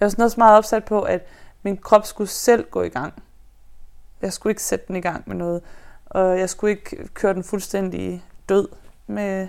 [0.00, 1.26] Jeg var sådan også meget opsat på, at
[1.62, 3.22] min krop skulle selv gå i gang.
[4.22, 5.62] Jeg skulle ikke sætte den i gang med noget.
[6.06, 8.68] Og jeg skulle ikke køre den fuldstændig død
[9.06, 9.48] med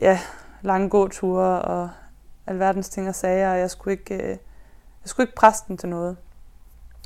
[0.00, 0.20] ja,
[0.62, 1.90] lange gåture og
[2.46, 3.54] alverdens ting og sager.
[3.54, 4.38] Jeg skulle ikke, øh, jeg
[5.04, 6.16] skulle ikke presse den til noget.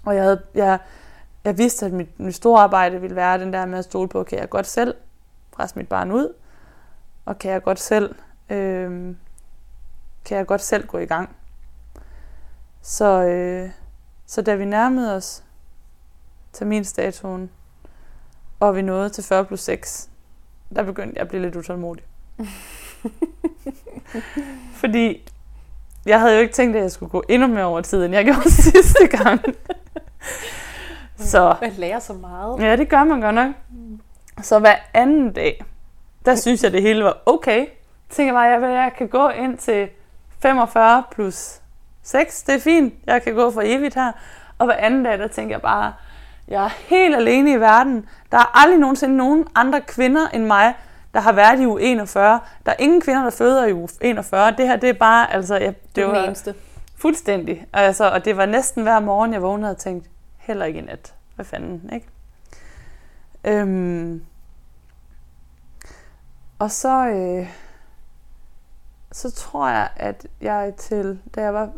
[0.05, 0.79] Og jeg, havde, jeg,
[1.44, 4.21] jeg vidste, at mit, mit store arbejde ville være den der med at stole på,
[4.21, 4.94] okay, jeg godt selv
[5.59, 6.33] presse mit barn ud,
[7.25, 8.14] og kan jeg godt selv,
[8.51, 9.14] øh,
[10.25, 11.37] kan jeg godt selv gå i gang.
[12.83, 13.71] Så, øh,
[14.27, 15.44] så da vi nærmede os
[16.53, 17.51] terminstatuen,
[18.61, 20.11] og vi nåede til 40 plus 6,
[20.77, 22.05] der begyndte jeg at blive lidt utålmodig.
[24.81, 25.29] Fordi
[26.07, 28.25] jeg havde jo ikke tænkt, at jeg skulle gå endnu mere over tid, end jeg
[28.25, 29.40] gjorde sidste gang.
[31.31, 32.61] så, man lærer så meget.
[32.61, 33.55] Ja, det gør man godt nok.
[34.42, 35.64] Så hver anden dag,
[36.24, 37.59] der synes jeg, det hele var okay.
[37.59, 39.88] Jeg tænker bare, at jeg kan gå ind til
[40.42, 41.61] 45 plus
[42.03, 42.42] 6.
[42.42, 42.94] Det er fint.
[43.07, 44.12] Jeg kan gå for evigt her.
[44.59, 45.92] Og hver anden dag, der tænker jeg bare,
[46.48, 48.09] jeg er helt alene i verden.
[48.33, 50.74] Der er aldrig nogensinde nogen andre kvinder end mig,
[51.14, 52.40] der har været i u 41.
[52.66, 54.55] Der er ingen kvinder, der føder i u 41.
[54.59, 55.55] Det her, det er bare, altså...
[55.55, 56.55] Jeg, det det var eneste.
[56.96, 57.66] Fuldstændig.
[57.72, 61.14] Altså, og det var næsten hver morgen, jeg vågnede og tænkte, heller ikke i nat.
[61.35, 62.07] Hvad fanden, ikke?
[63.44, 64.24] Øhm,
[66.59, 67.48] og så, øh,
[69.12, 71.70] så tror jeg, at jeg til, da jeg var,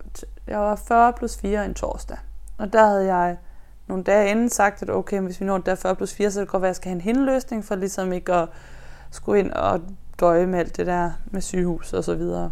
[0.46, 2.18] jeg var 40 plus 4 en torsdag,
[2.58, 3.36] og der havde jeg
[3.86, 6.48] nogle dage inden sagt, at okay, hvis vi når der 40 plus 4, så det
[6.48, 8.48] kan godt være, at jeg skal have en hindeløsning, for ligesom ikke at
[9.10, 9.80] skulle ind og
[10.20, 12.50] døje med alt det der med sygehus og så videre.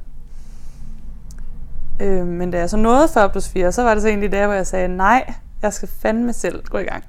[2.01, 4.47] Øh, men da jeg så nåede 40 plus 4, så var det så egentlig der,
[4.47, 7.05] hvor jeg sagde, nej, jeg skal fandme selv gå i gang.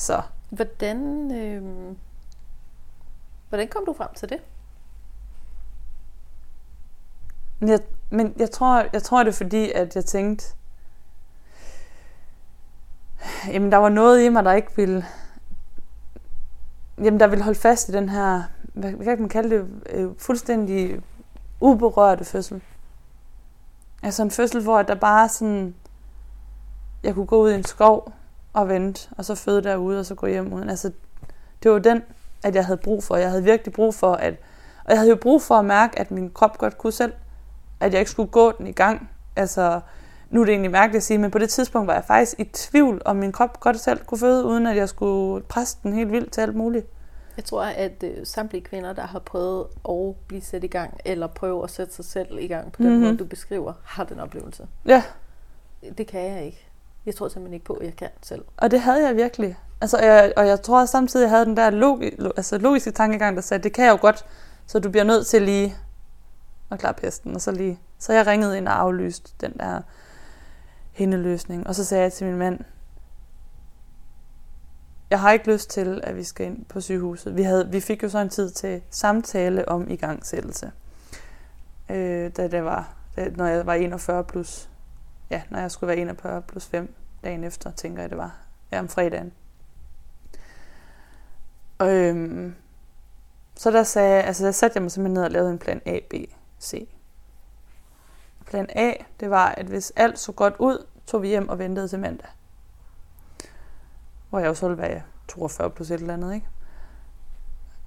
[0.00, 1.96] Så Hvordan, øh,
[3.48, 4.40] hvordan kom du frem til det?
[7.58, 10.44] Men jeg, men jeg tror, jeg tror, det er fordi, at jeg tænkte,
[13.46, 15.04] jamen der var noget i mig, der ikke ville,
[16.98, 20.10] jamen der ville holde fast i den her, hvad, hvad kan man kalde det, øh,
[20.18, 21.02] fuldstændig
[21.60, 22.62] uberørte fødsel.
[24.02, 25.74] Altså en fødsel, hvor der bare sådan,
[27.02, 28.12] jeg kunne gå ud i en skov
[28.52, 30.70] og vente, og så føde derude, og så gå hjem uden.
[30.70, 30.92] Altså,
[31.62, 32.02] det var den,
[32.44, 33.16] at jeg havde brug for.
[33.16, 34.34] Jeg havde virkelig brug for, at,
[34.84, 37.12] og jeg havde jo brug for at mærke, at min krop godt kunne selv
[37.80, 39.10] at jeg ikke skulle gå den i gang.
[39.36, 39.80] Altså,
[40.30, 42.44] nu er det egentlig mærkeligt at sige, men på det tidspunkt var jeg faktisk i
[42.44, 46.12] tvivl, om min krop godt selv kunne føde, uden at jeg skulle presse den helt
[46.12, 46.86] vildt til alt muligt.
[47.36, 51.26] Jeg tror, at øh, samtlige kvinder, der har prøvet at blive sat i gang, eller
[51.26, 53.00] prøve at sætte sig selv i gang på den Mhm.
[53.00, 54.66] måde, du beskriver, har den oplevelse.
[54.86, 55.02] Ja,
[55.98, 56.66] Det kan jeg ikke.
[57.06, 58.44] Jeg tror simpelthen ikke på, at jeg kan selv.
[58.56, 59.58] og det havde jeg virkelig.
[59.80, 63.36] Altså, jeg, og jeg tror også samtidig, jeg havde den der logi, altså logiske tankegang,
[63.36, 64.24] der sagde, det kan jeg jo godt,
[64.66, 65.76] så du bliver nødt til lige
[66.70, 67.80] at klare pesten, og så lige.
[67.98, 69.80] Så jeg ringede ind og aflyste den der
[70.92, 72.60] hændeløsning, og så sagde jeg til min mand,
[75.10, 77.36] jeg har ikke lyst til, at vi skal ind på sygehuset.
[77.36, 80.72] Vi, havde, vi fik jo så en tid til samtale om igangsættelse.
[81.90, 84.69] Øh, da det var, da, når jeg var 41 plus,
[85.30, 88.36] ja, når jeg skulle være 41 plus 5 dagen efter, tænker jeg det var.
[88.72, 89.32] Ja, om fredagen.
[91.78, 92.54] Og, øhm,
[93.54, 95.98] så der sagde altså der satte jeg mig simpelthen ned og lavede en plan A,
[96.10, 96.14] B,
[96.60, 96.88] C.
[98.46, 101.88] Plan A, det var, at hvis alt så godt ud, tog vi hjem og ventede
[101.88, 102.28] til mandag.
[104.30, 106.46] Hvor jeg jo så ville være 42 plus et eller andet, ikke?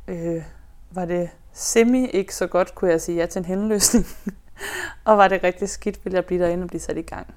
[0.08, 0.44] Øh,
[0.92, 4.06] var det semi ikke så godt, kunne jeg sige ja til en henløsning.
[5.06, 7.34] og var det rigtig skidt, ville jeg blive derinde og blive sat i gang.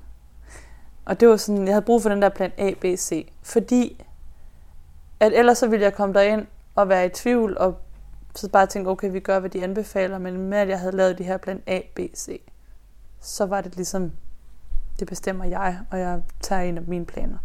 [1.04, 3.32] Og det var sådan, jeg havde brug for den der plan A, B, C.
[3.42, 4.04] Fordi,
[5.20, 7.78] at ellers så ville jeg komme derind og være i tvivl, og
[8.34, 11.18] så bare tænke, okay, vi gør, hvad de anbefaler, men med at jeg havde lavet
[11.18, 12.40] de her plan A, B, C,
[13.20, 14.12] så var det ligesom,
[14.98, 17.38] det bestemmer jeg, og jeg tager en af mine planer.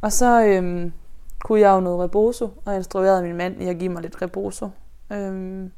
[0.00, 0.92] Og så øhm,
[1.38, 4.70] kunne jeg jo noget reboso, og instruerede min mand i at give mig lidt reboso.
[5.10, 5.72] Øhm,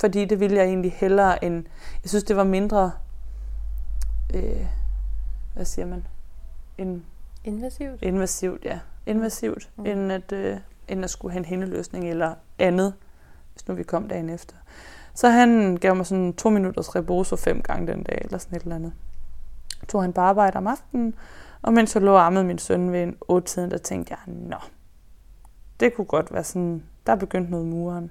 [0.00, 1.64] fordi det ville jeg egentlig hellere end,
[2.02, 2.92] jeg synes det var mindre,
[4.34, 4.66] øh,
[5.54, 6.06] hvad siger man,
[6.78, 7.04] en
[7.44, 8.02] Invasivt?
[8.02, 9.82] invasivt, ja, invasivt, Mm.
[9.82, 9.90] mm.
[9.90, 10.56] end, at, øh,
[10.88, 12.94] end at skulle have en hændeløsning eller andet,
[13.52, 14.56] hvis nu vi kom dagen efter.
[15.14, 18.62] Så han gav mig sådan to minutters reboso fem gange den dag, eller sådan et
[18.62, 18.92] eller andet.
[19.88, 21.14] Tog han på arbejde om aftenen,
[21.62, 24.34] og mens jeg lå og ammede min søn ved en 8 tiden, der tænkte jeg,
[24.34, 24.56] nå,
[25.80, 28.10] det kunne godt være sådan, der begyndte noget muren.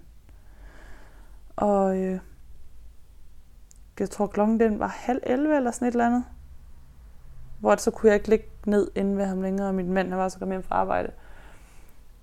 [1.56, 2.20] Og øh,
[4.00, 6.24] jeg tror klokken den var halv 11 eller sådan et eller andet.
[7.60, 10.18] Hvor så kunne jeg ikke ligge ned inde ved ham længere, og min mand han
[10.18, 11.12] var så kommet hjem fra arbejde.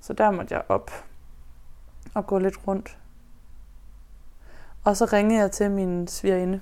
[0.01, 0.91] Så der måtte jeg op
[2.15, 2.99] og gå lidt rundt.
[4.85, 6.61] Og så ringede jeg til min svigerinde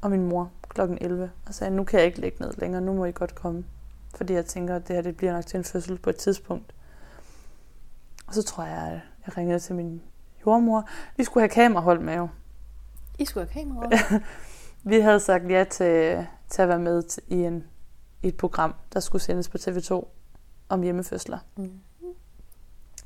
[0.00, 2.94] og min mor klokken 11 og sagde, nu kan jeg ikke ligge ned længere, nu
[2.94, 3.64] må I godt komme.
[4.14, 6.74] Fordi jeg tænker, at det her det bliver nok til en fødsel på et tidspunkt.
[8.26, 10.02] Og så tror jeg, at jeg ringede til min
[10.48, 10.88] jordmor.
[11.16, 12.28] Vi skulle have kamerahold med jo.
[13.18, 13.90] I skulle have kamera
[14.90, 17.64] Vi havde sagt ja til, til at være med til, i, en,
[18.22, 20.08] i et program, der skulle sendes på TV2
[20.68, 21.38] om hjemmefødsler.
[21.56, 21.70] mm.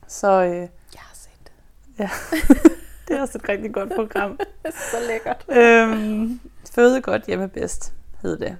[0.06, 1.52] Så øh, Jeg har set
[1.98, 2.10] det.
[3.08, 4.38] det er også et rigtig godt program.
[4.90, 5.44] Så lækkert.
[5.48, 6.40] øhm,
[6.74, 8.56] føde godt hjemme bedst, hed det.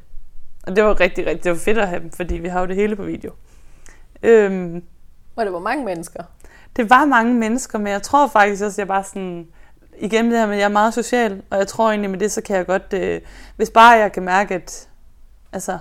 [0.67, 2.67] Og det var rigtig, rigtig det var fedt at have dem, fordi vi har jo
[2.67, 3.33] det hele på video.
[4.23, 4.85] Øhm,
[5.37, 6.25] Og det var mange mennesker.
[6.77, 9.49] Det var mange mennesker, men jeg tror faktisk også, at jeg bare sådan...
[9.99, 12.33] Igen det her med, at jeg er meget social, og jeg tror egentlig med det,
[12.33, 12.93] så kan jeg godt...
[12.93, 13.21] Øh,
[13.57, 14.89] hvis bare jeg kan mærke, at,
[15.53, 15.79] altså,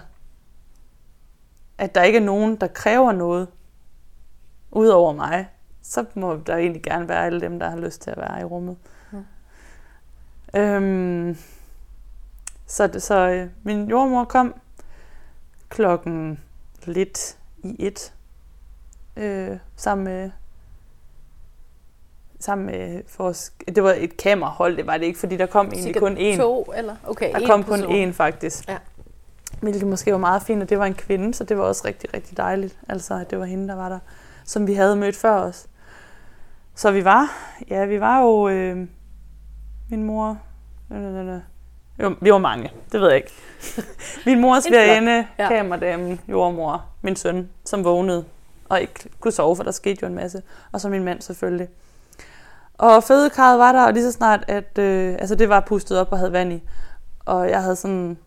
[1.77, 3.47] at der ikke er nogen, der kræver noget
[4.71, 5.49] ud over mig,
[5.81, 8.43] så må der egentlig gerne være alle dem, der har lyst til at være i
[8.43, 8.77] rummet.
[9.11, 9.25] Mm.
[10.59, 11.37] Øhm,
[12.67, 14.55] så så øh, min jordmor kom
[15.69, 16.39] klokken
[16.85, 18.13] lidt i et,
[19.15, 20.31] øh, sammen med
[22.41, 25.95] sammen med vores, det var et kamerahold, det var det ikke, fordi der kom egentlig
[25.95, 26.37] kun én.
[26.37, 26.95] To, eller?
[27.07, 28.09] Okay, Der kom kun person.
[28.09, 28.69] én faktisk.
[28.69, 28.77] Ja.
[29.61, 32.13] Hvilket måske var meget fint, og det var en kvinde, så det var også rigtig,
[32.13, 32.77] rigtig dejligt.
[32.89, 33.99] Altså, at det var hende, der var der,
[34.45, 35.67] som vi havde mødt før os.
[36.75, 37.27] Så vi var,
[37.69, 38.87] ja, vi var jo, øh,
[39.89, 40.37] min mor,
[40.91, 41.39] øh, øh, øh,
[42.01, 43.31] jo, vi var mange, det ved jeg ikke.
[44.25, 45.47] min mors svigerinde, Ja.
[45.47, 48.25] kamerdame, jordmor, min søn, som vågnede
[48.69, 50.41] og ikke kunne sove, for der skete jo en masse.
[50.71, 51.67] Og så min mand selvfølgelig.
[52.81, 56.11] Og fødekarret var der, og lige så snart, at øh, altså det var pustet op
[56.11, 56.63] og havde vand i.
[57.25, 58.17] Og jeg havde sådan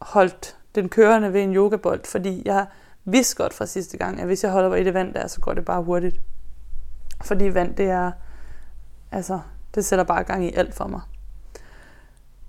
[0.00, 2.66] holdt den kørende ved en yogabold, fordi jeg
[3.04, 5.40] vidste godt fra sidste gang, at hvis jeg holder mig i det vand der, så
[5.40, 6.20] går det bare hurtigt.
[7.24, 8.12] Fordi vand, det er,
[9.12, 9.40] altså,
[9.74, 11.00] det sætter bare gang i alt for mig.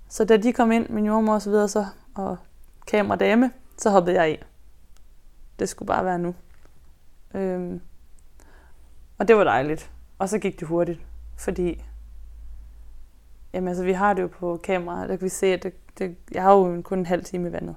[0.08, 2.36] Så da de kom ind, min jordmor og så videre, så, og
[2.86, 4.36] kameradame, så hoppede jeg i.
[5.58, 6.34] Det skulle bare være nu.
[7.34, 7.80] Øhm,
[9.18, 9.90] og det var dejligt.
[10.18, 11.00] Og så gik det hurtigt,
[11.36, 11.84] fordi
[13.52, 16.16] jamen, altså, vi har det jo på kamera, der kan vi se, at det, det,
[16.32, 17.76] jeg har jo kun en halv time i vandet.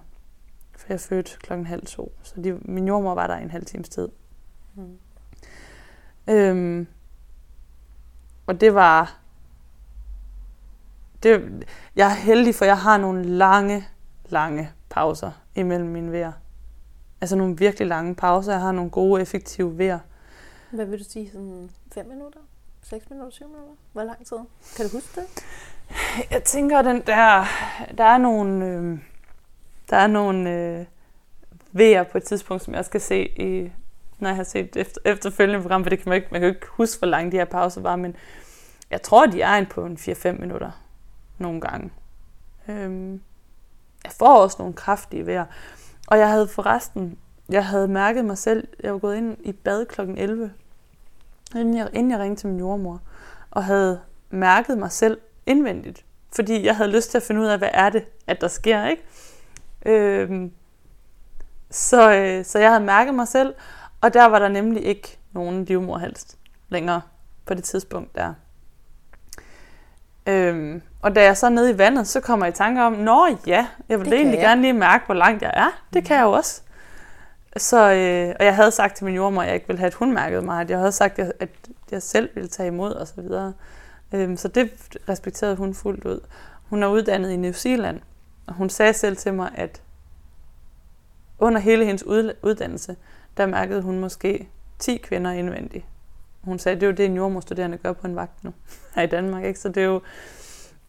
[0.77, 3.89] For jeg fødte klokken halv to, så de, min jordmor var der en halv times
[3.89, 4.09] tid.
[4.75, 4.97] Mm.
[6.27, 6.87] Øhm,
[8.47, 9.19] og det var...
[11.23, 13.87] Det, jeg er heldig, for jeg har nogle lange,
[14.29, 16.31] lange pauser imellem mine vejr.
[17.21, 18.51] Altså nogle virkelig lange pauser.
[18.51, 19.99] Jeg har nogle gode, effektive vejr.
[20.71, 21.31] Hvad vil du sige?
[21.31, 22.39] Sådan 5 minutter?
[22.89, 23.31] 6 minutter?
[23.31, 23.73] 7 minutter?
[23.93, 24.37] Hvor lang tid?
[24.75, 25.27] Kan du huske det?
[26.31, 27.45] Jeg tænker, den der,
[27.97, 28.99] der er nogle, øh,
[29.89, 30.85] der er nogle øh,
[31.71, 33.71] vejr på et tidspunkt, som jeg skal se i,
[34.19, 36.55] når jeg har set efter, efterfølgende program, for det kan man, ikke, man kan jo
[36.55, 38.15] ikke huske, hvor lang de her pauser var, men
[38.89, 40.71] jeg tror, de er en på en 4-5 minutter
[41.37, 41.91] nogle gange.
[42.67, 43.21] Øhm,
[44.03, 45.45] jeg får også nogle kraftige vejr.
[46.07, 47.17] Og jeg havde forresten,
[47.49, 50.01] jeg havde mærket mig selv, jeg var gået ind i bad kl.
[50.01, 50.51] 11,
[51.55, 53.01] inden jeg, inden jeg ringte til min jordmor,
[53.51, 56.05] og havde mærket mig selv indvendigt.
[56.35, 58.87] Fordi jeg havde lyst til at finde ud af, hvad er det, at der sker,
[58.87, 59.03] ikke?
[59.85, 60.51] Øhm,
[61.71, 63.53] så, øh, så jeg havde mærket mig selv,
[64.01, 66.37] og der var der nemlig ikke nogen livmorhalst
[66.69, 67.01] længere
[67.45, 68.33] på det tidspunkt der.
[70.27, 72.93] Øhm, og da jeg så er nede i vandet, så kommer jeg i tanke om,
[72.93, 74.45] nå ja, jeg vil egentlig jeg.
[74.45, 75.81] gerne lige mærke, hvor langt jeg er.
[75.93, 76.61] Det kan jeg jo også.
[77.57, 79.93] Så, øh, og jeg havde sagt til min jordmor, at jeg ikke ville have, at
[79.93, 80.61] hun mærkede mig.
[80.61, 81.49] At jeg havde sagt, at
[81.91, 83.53] jeg selv ville tage imod og så videre.
[84.13, 84.71] Øhm, så det
[85.09, 86.19] respekterede hun fuldt ud.
[86.69, 87.99] Hun er uddannet i New Zealand,
[88.47, 89.81] og hun sagde selv til mig, at
[91.39, 92.03] under hele hendes
[92.43, 92.95] uddannelse,
[93.37, 95.85] der mærkede hun måske 10 kvinder indvendigt.
[96.41, 98.53] Hun sagde, at det er jo det, en jordmorstuderende gør på en vagt nu
[98.95, 99.45] her i Danmark.
[99.45, 99.59] Ikke?
[99.59, 100.01] Så det er, jo,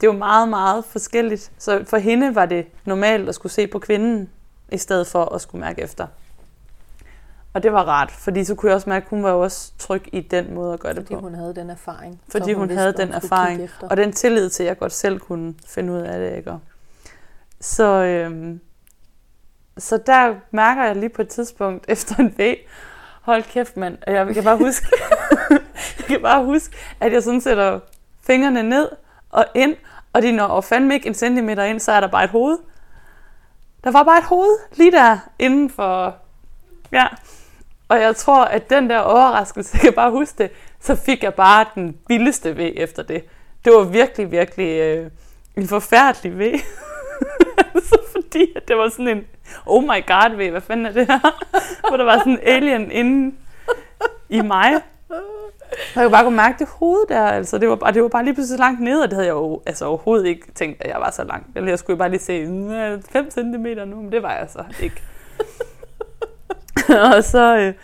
[0.00, 1.52] det er jo meget, meget forskelligt.
[1.58, 4.30] Så for hende var det normalt at skulle se på kvinden,
[4.72, 6.06] i stedet for at skulle mærke efter.
[7.54, 9.72] Og det var rart, fordi så kunne jeg også mærke, at hun var jo også
[9.78, 11.14] tryg i den måde at gøre fordi det på.
[11.14, 12.20] Fordi hun havde den erfaring.
[12.28, 15.20] Fordi hun, hun vidste, havde den erfaring, og den tillid til, at jeg godt selv
[15.20, 16.36] kunne finde ud af det.
[16.36, 16.52] Ikke?
[17.60, 18.60] Så, øhm,
[19.78, 22.56] så der mærker jeg lige på et tidspunkt efter en V,
[23.22, 24.86] hold kæft mand, og jeg kan bare huske,
[25.98, 27.80] jeg kan bare huske, at jeg sådan sætter
[28.26, 28.88] fingrene ned
[29.30, 29.76] og ind,
[30.12, 32.58] og de når fandme ikke en centimeter ind, så er der bare et hoved.
[33.84, 36.16] Der var bare et hoved lige der inden for,
[36.92, 37.06] ja,
[37.90, 40.50] og jeg tror, at den der overraskelse, jeg kan bare huske det,
[40.80, 43.24] så fik jeg bare den vildeste ved efter det.
[43.64, 45.10] Det var virkelig, virkelig øh,
[45.56, 46.58] en forfærdelig ved.
[47.90, 49.24] så fordi at det var sådan en,
[49.66, 51.18] oh my god ved, hvad fanden er det her?
[51.88, 53.36] Hvor der var sådan en alien inde
[54.28, 54.74] i mig.
[55.70, 58.08] Og jeg kunne bare kunne mærke det hoved der, altså det var, bare, det var
[58.08, 60.82] bare lige pludselig så langt nede, og det havde jeg jo altså, overhovedet ikke tænkt,
[60.82, 61.46] at jeg var så langt.
[61.56, 62.46] Eller jeg skulle bare lige se
[63.10, 65.02] 5 cm nu, men det var jeg så ikke.
[67.16, 67.74] og så, øh,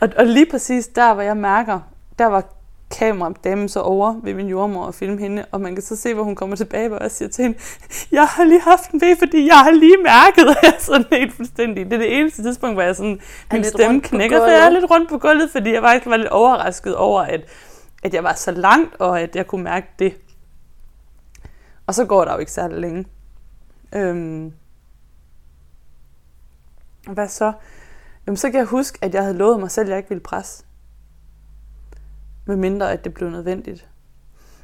[0.00, 1.80] og, og lige præcis der, hvor jeg mærker,
[2.18, 2.44] der var
[2.98, 6.22] kameradamen så over ved min jordmor og filme hende, og man kan så se, hvor
[6.22, 7.58] hun kommer tilbage, og jeg siger til hende,
[8.12, 11.06] jeg har lige haft en ved, fordi jeg har lige mærket, at jeg er sådan
[11.12, 11.84] helt fuldstændig.
[11.84, 13.20] Det er det eneste tidspunkt, hvor jeg sådan,
[13.52, 16.28] min stemme knækker, for jeg er lidt rundt på gulvet, fordi jeg faktisk var lidt
[16.28, 17.40] overrasket over, at,
[18.02, 20.14] at jeg var så langt, og at jeg kunne mærke det.
[21.86, 23.04] Og så går der jo ikke særlig længe.
[23.94, 24.52] Øhm,
[27.06, 27.52] hvad så?
[28.26, 30.22] Jamen, så kan jeg huske, at jeg havde lovet mig selv, at jeg ikke ville
[30.22, 30.64] presse.
[32.46, 33.88] Med mindre, at det blev nødvendigt.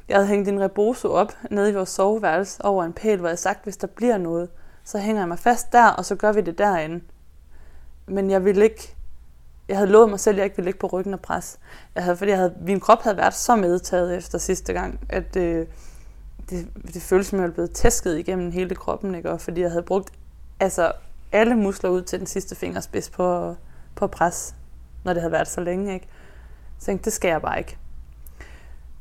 [0.09, 3.39] Jeg havde hængt en reboso op nede i vores soveværelse over en pæl, hvor jeg
[3.39, 4.49] sagt, hvis der bliver noget,
[4.83, 7.01] så hænger jeg mig fast der, og så gør vi det derinde.
[8.07, 8.95] Men jeg ville ikke,
[9.67, 11.57] jeg havde lovet mig selv, at jeg ikke ville ligge på ryggen og presse.
[11.95, 15.35] Jeg havde, fordi jeg havde, min krop havde været så medtaget efter sidste gang, at
[15.35, 15.67] øh,
[16.49, 19.31] det, det føltes som, at jeg var blevet tæsket igennem hele kroppen, ikke?
[19.31, 20.13] Og fordi jeg havde brugt
[20.59, 20.91] altså,
[21.31, 23.55] alle muskler ud til den sidste fingerspids på,
[23.95, 24.55] på pres,
[25.03, 25.93] når det havde været så længe.
[25.93, 26.07] Ikke?
[26.79, 27.77] Så tænkte, det skal jeg bare ikke.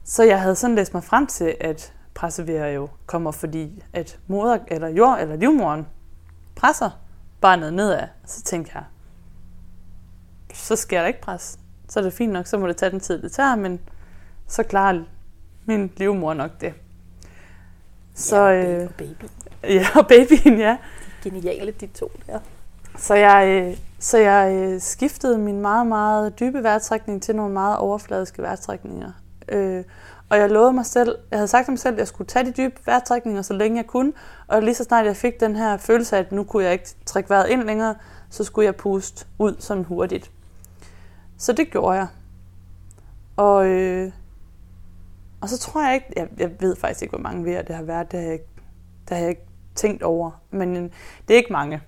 [0.04, 4.58] Så jeg havde sådan læst mig frem til, at pressevejer jo kommer, fordi at moder
[4.68, 5.86] eller jord eller livmoren
[6.56, 6.90] presser
[7.40, 8.08] barnet nedad.
[8.26, 8.84] Så tænkte jeg,
[10.54, 11.58] så jeg da ikke presse.
[11.88, 13.80] Så er det fint nok, så må det tage den tid, det tager, men
[14.46, 15.04] så klarer
[15.64, 16.74] min livmor nok det.
[18.14, 19.24] Så, ja, og baby.
[19.64, 20.76] Øh, ja, og babyen, ja
[21.22, 22.38] geniale, de to der.
[22.96, 27.78] Så jeg, øh, så jeg øh, skiftede min meget, meget dybe vejrtrækning til nogle meget
[27.78, 29.12] overfladiske vejrtrækninger.
[29.48, 29.84] Øh,
[30.28, 32.46] og jeg lovede mig selv, jeg havde sagt til mig selv, at jeg skulle tage
[32.46, 34.12] de dybe vejrtrækninger, så længe jeg kunne.
[34.46, 36.88] Og lige så snart jeg fik den her følelse af, at nu kunne jeg ikke
[37.06, 37.94] trække vejret ind længere,
[38.30, 40.30] så skulle jeg puste ud sådan hurtigt.
[41.36, 42.06] Så det gjorde jeg.
[43.36, 44.12] Og, øh,
[45.40, 47.82] og så tror jeg ikke, jeg, jeg ved faktisk ikke, hvor mange ved det har
[47.82, 48.38] været, det har jeg,
[49.08, 49.46] det har jeg ikke
[49.80, 50.30] tænkt over.
[50.50, 50.74] Men
[51.28, 51.80] det er ikke mange.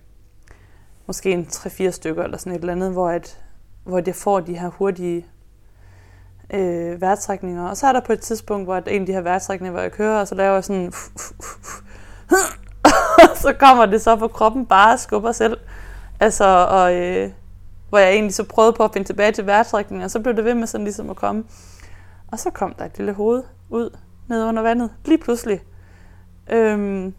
[1.07, 3.41] Måske en 3-4 stykker eller sådan et eller andet, hvor, at,
[3.85, 5.27] hvor jeg får de her hurtige
[6.51, 7.69] øh, vejrtrækninger.
[7.69, 9.93] Og så er der på et tidspunkt, hvor en af de her vejrtrækninger, hvor jeg
[9.93, 10.93] kører, og så laver jeg sådan...
[13.43, 15.59] så kommer det så på kroppen bare og skubber selv.
[16.21, 17.31] Altså, og, øh,
[17.89, 20.45] hvor jeg egentlig så prøvede på at finde tilbage til vejrtrækningen, og så blev det
[20.45, 21.45] ved med sådan ligesom at komme.
[22.33, 23.97] Og så kom der et lille hoved ud
[24.29, 25.61] ned under vandet, lige pludselig.
[26.51, 27.15] Øhm,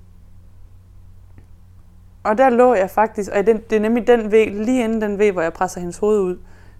[2.24, 5.32] og der lå jeg faktisk, og det er nemlig den væg, lige inden den væg,
[5.32, 6.38] hvor jeg presser hendes hoved ud,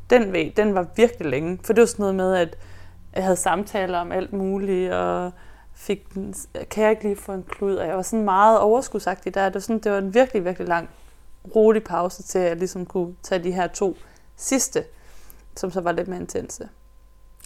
[0.10, 1.60] den væg, den var virkelig længe.
[1.64, 2.58] For det var sådan noget med, at
[3.16, 5.32] jeg havde samtaler om alt muligt, og
[5.74, 6.08] fik,
[6.70, 7.76] kan jeg ikke lige få en klud?
[7.76, 9.46] Og jeg var sådan meget overskudsagtig der.
[9.46, 10.90] Det var, sådan, det var en virkelig, virkelig lang,
[11.56, 13.98] rolig pause til, at jeg ligesom kunne tage de her to
[14.36, 14.84] sidste,
[15.56, 16.70] som så var lidt mere intense.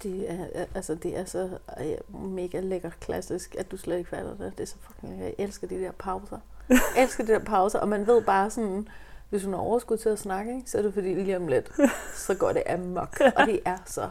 [0.03, 1.49] Det er, altså, det er så
[2.09, 4.53] mega lækker klassisk, at du slet ikke fatter det.
[4.57, 6.39] Det er så fucking, jeg elsker de der pauser.
[6.70, 8.88] Jeg elsker de der pauser, og man ved bare sådan,
[9.30, 11.72] hvis hun har overskud til at snakke, ikke, så er det fordi lige om lidt,
[12.26, 13.22] så går det amok.
[13.36, 14.09] Og det er så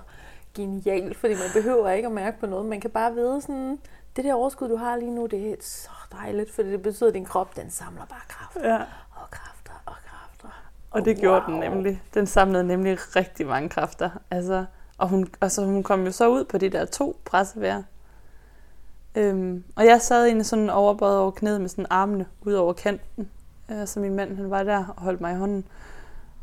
[0.54, 2.66] genialt, fordi man behøver ikke at mærke på noget.
[2.66, 3.78] Man kan bare vide sådan,
[4.16, 7.14] det der overskud, du har lige nu, det er så dejligt, fordi det betyder, at
[7.14, 8.72] din krop, den samler bare kræfter.
[8.72, 8.76] Ja.
[9.10, 10.48] Og kræfter og kræfter.
[10.90, 11.20] Og, og det wow.
[11.20, 12.02] gjorde den nemlig.
[12.14, 14.10] Den samlede nemlig rigtig mange kræfter.
[14.30, 14.64] Altså,
[14.98, 17.82] og hun, altså, hun kom jo så ud på de der to pressevær.
[19.16, 23.28] Øhm, og jeg sad egentlig sådan overbøjet over knæet med sådan armene ud over kanten.
[23.70, 25.64] Øh, så min mand han var der og holdt mig i hånden.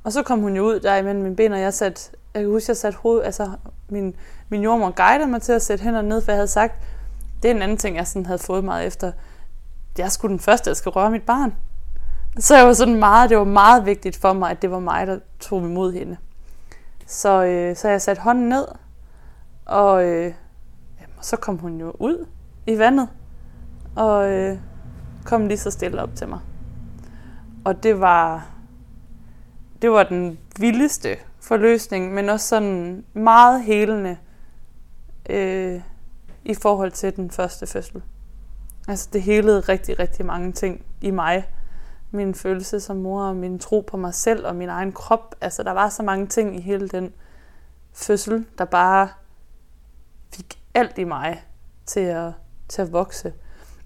[0.04, 2.02] Og så kom hun jo ud der imellem mine ben, og jeg satte,
[2.34, 3.52] jeg kan huske, jeg satte hoved, altså
[3.90, 4.16] min,
[4.50, 6.74] min jordmor guidede mig til at sætte hænderne ned, for jeg havde sagt,
[7.44, 9.12] det er en anden ting, jeg sådan havde fået meget efter.
[9.98, 11.56] Jeg skulle den første, jeg skal røre mit barn.
[12.40, 15.08] Så jeg var sådan meget, det var meget vigtigt for mig, at det var mig,
[15.08, 16.18] der tog imod hende.
[17.08, 18.68] Så, øh, så jeg satte hånden ned,
[19.66, 20.34] og øh,
[21.00, 22.26] jamen, så kom hun jo ud
[22.68, 23.10] i vandet,
[23.96, 24.58] og øh,
[25.26, 26.40] kom lige så stille op til mig.
[27.66, 28.48] Og det var,
[29.82, 34.18] det var den vildeste forløsning, men også sådan meget helende
[35.30, 35.82] øh,
[36.46, 38.02] i forhold til den første fødsel.
[38.88, 41.48] Altså det helede rigtig, rigtig mange ting i mig.
[42.12, 45.36] Min følelse som mor, og min tro på mig selv og min egen krop.
[45.42, 47.14] Altså der var så mange ting i hele den
[47.94, 49.10] fødsel, der bare
[50.34, 51.44] fik alt i mig
[51.86, 52.32] til at,
[52.70, 53.34] til at vokse.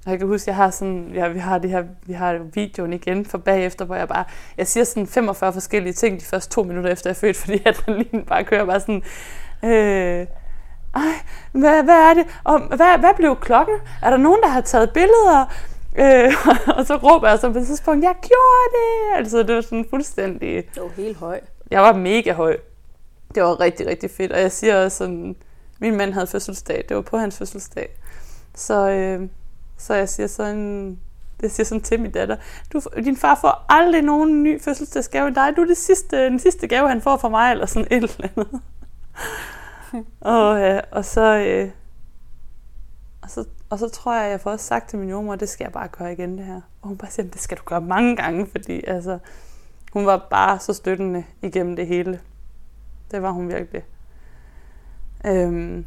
[0.06, 2.94] Og jeg kan huske, jeg har sådan, ja, vi har det her, vi har videoen
[2.94, 4.24] igen for bagefter, hvor jeg bare,
[4.58, 7.62] jeg siger sådan 45 forskellige ting de første to minutter efter jeg er født, fordi
[7.66, 9.04] adrenalin bare kører bare sådan,
[9.64, 10.28] øh,
[10.96, 11.14] ej,
[11.52, 12.26] hvad, hvad er det?
[12.44, 13.76] Og hvad, hvad blev klokken?
[14.02, 15.46] Er der nogen, der har taget billeder?
[15.98, 16.34] Øh,
[16.78, 19.18] og så råber jeg så på et tidspunkt, jeg gjorde det!
[19.18, 20.64] Altså, det var sådan fuldstændig...
[20.74, 21.40] Det var helt høj.
[21.72, 22.58] Jeg var mega høj.
[23.36, 24.32] Det var rigtig, rigtig fedt.
[24.32, 25.36] Og jeg siger også sådan,
[25.80, 26.86] min mand havde fødselsdag.
[26.90, 27.90] Det var på hans fødselsdag.
[28.58, 29.30] Så, øh,
[29.78, 30.99] så jeg siger sådan,
[31.41, 32.36] jeg siger sådan til min datter,
[32.74, 35.53] du, din far får aldrig nogen ny fødselsdagsgave end dig.
[35.55, 38.30] Du er det sidste, den sidste gave, han får fra mig, eller sådan et eller
[38.36, 38.62] andet.
[40.22, 41.70] og, øh, og, så, øh,
[43.22, 45.66] og, så, og så tror jeg, jeg får også sagt til min jordmor, det skal
[45.66, 46.62] jeg bare gøre igen det her.
[46.82, 49.20] Og hun bare siger, det skal du gøre mange gange, fordi altså,
[49.93, 52.22] hun var bare så støttende igennem det hele.
[53.12, 53.84] Det var hun virkelig.
[55.26, 55.86] Øhm,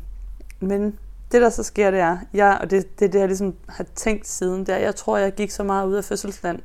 [0.60, 0.98] men
[1.32, 3.84] det der så sker, det er, jeg, og det, det er det, jeg ligesom har
[3.94, 4.76] tænkt siden, der.
[4.76, 6.62] jeg tror, jeg gik så meget ud af fødselsland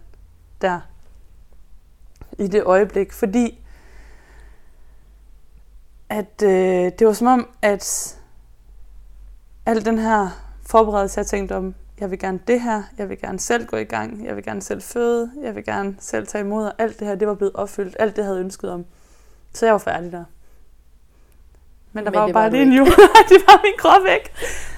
[0.61, 0.80] der,
[2.38, 3.66] i det øjeblik, fordi
[6.09, 8.18] at øh, det var som om, at
[9.66, 10.30] al den her
[10.66, 13.84] forberedelse, jeg tænkte om, jeg vil gerne det her, jeg vil gerne selv gå i
[13.84, 17.07] gang, jeg vil gerne selv føde, jeg vil gerne selv tage imod, og alt det
[17.07, 18.86] her, det var blevet opfyldt, alt det, jeg havde ønsket om.
[19.53, 20.24] Så jeg var færdig der.
[21.96, 22.88] Men der Men var jo bare lige en jul,
[23.30, 24.32] det var min krop ikke.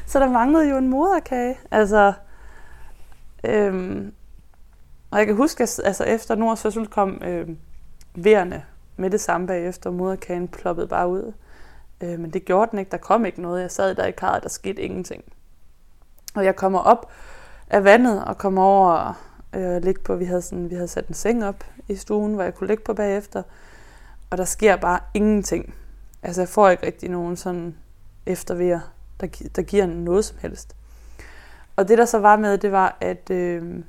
[0.05, 1.59] Så der manglede jo en moderkage.
[1.71, 2.13] Altså,
[3.43, 4.13] øhm,
[5.11, 7.57] og jeg kan huske, at altså, efter Nords fødsel kom øhm,
[8.15, 8.63] vejerne
[8.97, 9.91] med det samme bagefter.
[9.91, 11.33] Moderkagen ploppede bare ud.
[12.01, 12.91] Øh, men det gjorde den ikke.
[12.91, 13.61] Der kom ikke noget.
[13.61, 15.23] Jeg sad der i karret, der skete ingenting.
[16.35, 17.11] Og jeg kommer op
[17.69, 19.13] af vandet og kommer over og
[19.53, 22.43] øh, ligge på, vi havde, sådan, vi havde sat en seng op i stuen, hvor
[22.43, 23.43] jeg kunne ligge på bagefter.
[24.29, 25.73] Og der sker bare ingenting.
[26.23, 27.75] Altså jeg får ikke rigtig nogen sådan
[28.25, 28.79] eftervejer,
[29.19, 30.75] der, der giver noget som helst.
[31.75, 33.83] Og det der så var med, det var, at, øh,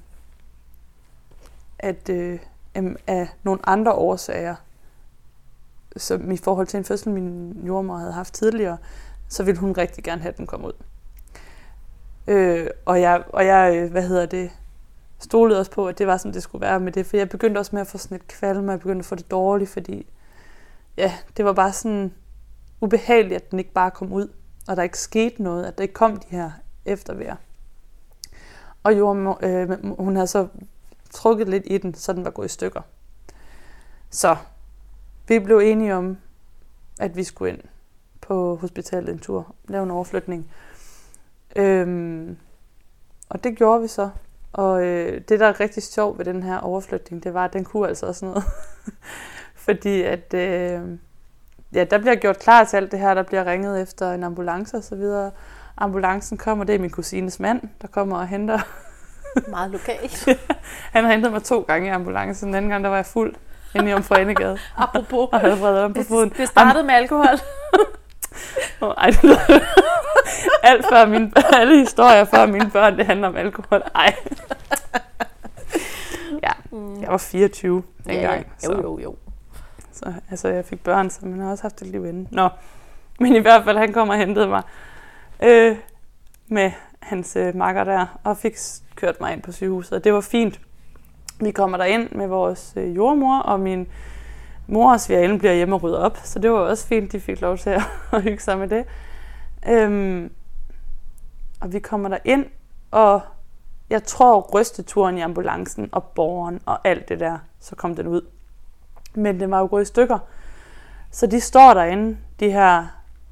[1.78, 2.38] at øh,
[3.06, 4.54] af nogle andre årsager,
[5.96, 8.78] som i forhold til en fødsel, min jordmor havde haft tidligere,
[9.28, 10.72] så ville hun rigtig gerne have, at den kom ud.
[12.26, 14.50] Øh, og jeg, og jeg, øh, hvad hedder det,
[15.18, 17.06] stolede også på, at det var, som det skulle være med det.
[17.06, 19.14] For jeg begyndte også med at få sådan et kvalme, og jeg begyndte at få
[19.14, 20.06] det dårligt, fordi
[20.98, 22.14] ja, det var bare sådan
[22.80, 24.28] ubehageligt, at den ikke bare kom ud,
[24.68, 26.50] og der ikke skete noget, at der ikke kom de her
[26.84, 27.34] eftervær.
[28.82, 30.48] Og jo, øh, hun havde så
[31.10, 32.80] trukket lidt i den, så den var gået i stykker.
[34.10, 34.36] Så
[35.28, 36.16] vi blev enige om,
[37.00, 37.60] at vi skulle ind
[38.20, 40.50] på hospitalet en tur, lave en overflytning.
[41.56, 42.36] Øhm,
[43.28, 44.10] og det gjorde vi så.
[44.52, 47.64] Og øh, det, der er rigtig sjovt ved den her overflytning, det var, at den
[47.64, 48.44] kunne altså også noget.
[49.68, 50.80] Fordi at, øh,
[51.74, 54.76] ja, der bliver gjort klar til alt det her, der bliver ringet efter en ambulance
[54.76, 55.30] og så videre.
[55.76, 58.58] Ambulancen kommer, det er min kusines mand, der kommer og henter.
[59.48, 60.28] Meget lokalt.
[60.94, 62.48] Han har hentet mig to gange i ambulancen.
[62.48, 63.34] Den anden gang, der var jeg fuld
[63.74, 64.58] inde i Omforenegade.
[64.76, 65.28] Apropos.
[65.32, 66.32] Og havde vredet om på foden.
[66.36, 67.38] Det startede med alkohol.
[68.80, 69.38] Oh, ej, det
[70.62, 73.82] Alt før mine, alle historier før mine børn, det handler om alkohol.
[73.94, 74.14] Ej.
[76.42, 76.52] Ja,
[77.00, 78.46] jeg var 24 dengang.
[78.62, 79.16] Ja, jo, jo, jo.
[79.98, 82.28] Så, altså, jeg fik børn, så man har også haft et liv inden.
[82.30, 82.48] Nå,
[83.20, 84.62] men i hvert fald, han kom og hentede mig
[85.42, 85.76] øh,
[86.48, 86.70] med
[87.00, 88.56] hans øh, makker der, og fik
[88.96, 90.60] kørt mig ind på sygehuset, og det var fint.
[91.40, 93.86] Vi kommer der ind med vores øh, jordmor, og min
[94.66, 97.40] mor og svigerinde bliver hjemme og rydder op, så det var også fint, de fik
[97.40, 97.82] lov til at,
[98.12, 98.84] at hygge sig med det.
[99.68, 100.32] Øhm,
[101.60, 102.46] og vi kommer der ind,
[102.90, 103.20] og
[103.90, 108.22] jeg tror rysteturen i ambulancen og borgeren og alt det der, så kom den ud.
[109.14, 110.18] Men den var jo gået i stykker.
[111.10, 112.86] Så de står derinde, de her,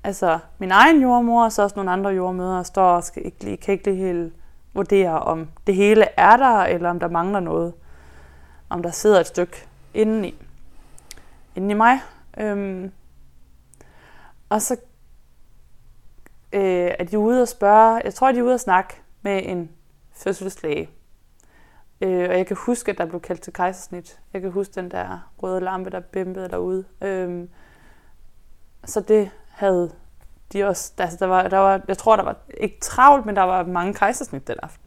[0.05, 3.57] altså min egen jordmor, og så også nogle andre jordmøder, står og skal ikke lige,
[3.57, 4.33] kan ikke lige helt
[4.75, 7.75] vurdere, om det hele er der, eller om der mangler noget.
[8.69, 10.35] Om der sidder et stykke indeni
[11.57, 12.01] Inden i mig.
[12.39, 12.93] Øhm,
[14.49, 14.77] og så
[16.53, 19.71] øh, er de ude og spørge, jeg tror, de er ude og snakke med en
[20.13, 20.91] fødselslæge.
[22.01, 24.21] Øh, og jeg kan huske, at der blev kaldt til kejsersnit.
[24.33, 26.85] Jeg kan huske den der røde lampe, der bimpede derude.
[27.01, 27.49] Øh,
[28.85, 29.93] så det havde
[30.53, 33.43] de også, altså der var, der var, jeg tror, der var ikke travlt, men der
[33.43, 34.87] var mange kejsersnit den aften.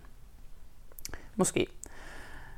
[1.35, 1.67] Måske.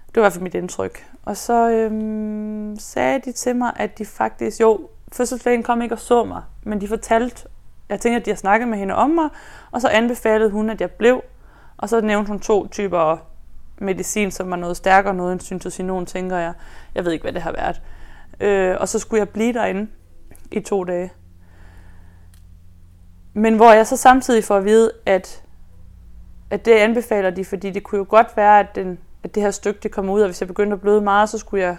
[0.08, 1.08] Det var i hvert fald mit indtryk.
[1.26, 5.99] Og så øhm, sagde de til mig, at de faktisk, jo, fødselslægen kom ikke og
[5.99, 7.47] så mig, men de fortalte,
[7.89, 9.30] jeg tænkte, at de har snakket med hende om mig,
[9.72, 11.24] og så anbefalede hun, at jeg blev.
[11.78, 13.18] Og så nævnte hun to typer
[13.82, 16.54] medicin, som var noget stærkere, noget end syntocinon, tænker jeg.
[16.96, 17.82] Jeg ved ikke, hvad det har været.
[18.40, 19.88] Øh, og så skulle jeg blive derinde
[20.52, 21.12] i to dage.
[23.34, 25.44] Men hvor jeg så samtidig får at vide, at,
[26.50, 29.52] at det anbefaler de, fordi det kunne jo godt være, at den at det her
[29.52, 31.78] stykke det kommer ud, og hvis jeg begyndte at bløde meget, så skulle jeg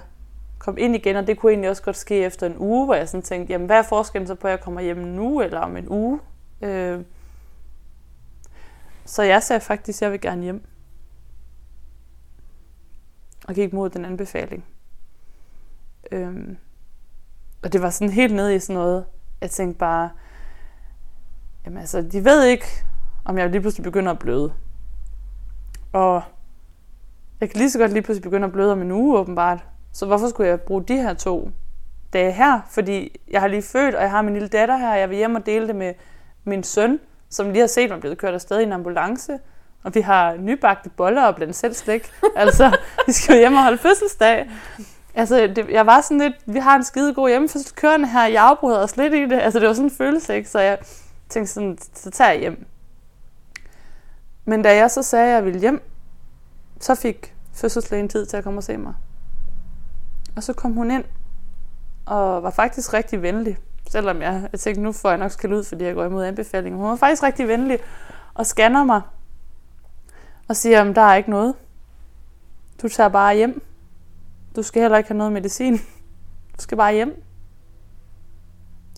[0.59, 3.09] komme ind igen, og det kunne egentlig også godt ske efter en uge, hvor jeg
[3.09, 5.77] sådan tænkte, jamen hvad er forskellen så på, at jeg kommer hjem nu, eller om
[5.77, 6.21] en uge?
[6.63, 7.01] Øh,
[9.05, 10.65] så jeg sagde faktisk, at jeg vil gerne hjem.
[13.49, 14.65] Og gik mod den anbefaling.
[16.13, 16.57] Øhm,
[17.63, 19.05] og det var sådan helt nede i sådan noget,
[19.41, 20.11] jeg tænkte bare,
[21.65, 22.67] jamen altså, de ved ikke,
[23.25, 24.53] om jeg lige pludselig begynder at bløde.
[25.93, 26.23] Og
[27.41, 29.65] jeg kan lige så godt lige pludselig begynde at bløde om en uge, åbenbart.
[29.93, 31.51] Så hvorfor skulle jeg bruge de her to
[32.13, 32.61] dage her?
[32.71, 35.17] Fordi jeg har lige født, og jeg har min lille datter her, og jeg vil
[35.17, 35.95] hjem og dele det med
[36.45, 39.39] min søn, som lige har set mig blevet kørt afsted i en ambulance.
[39.83, 42.13] Og vi har nybagte boller og blandt selv slik.
[42.37, 42.77] altså,
[43.07, 44.51] vi skal jo hjem og holde fødselsdag.
[45.15, 48.45] Altså, det, jeg var sådan lidt, vi har en skide god hjemmefødsel kørende her, jeg
[48.45, 49.41] afbryder os lidt i det.
[49.41, 50.51] Altså, det var sådan en følelse, ikke?
[50.51, 50.79] Så jeg
[51.29, 52.67] tænkte sådan, så tager jeg hjem.
[54.45, 55.83] Men da jeg så sagde, at jeg ville hjem,
[56.81, 58.95] så fik fødselslægen tid til at komme og se mig.
[60.37, 61.05] Og så kom hun ind,
[62.07, 63.59] og var faktisk rigtig venlig.
[63.91, 66.81] Selvom jeg, jeg tænkte, nu får jeg nok skal ud, fordi jeg går imod anbefalingen.
[66.81, 67.79] Hun var faktisk rigtig venlig
[68.35, 69.01] og scanner mig.
[70.49, 71.55] Og siger, at der er ikke noget.
[72.83, 73.63] Du tager bare hjem.
[74.57, 75.77] Du skal heller ikke have noget medicin.
[76.57, 77.23] Du skal bare hjem.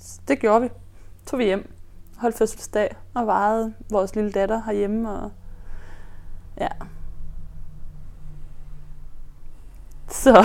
[0.01, 0.69] Så det gjorde vi.
[1.27, 1.73] Tog vi hjem.
[2.17, 5.11] Holdt fødselsdag og varede vores lille datter herhjemme.
[5.11, 5.31] Og
[6.61, 6.69] ja,
[10.15, 10.45] Så.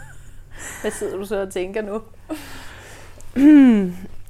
[0.80, 2.02] Hvad sidder du så og tænker nu?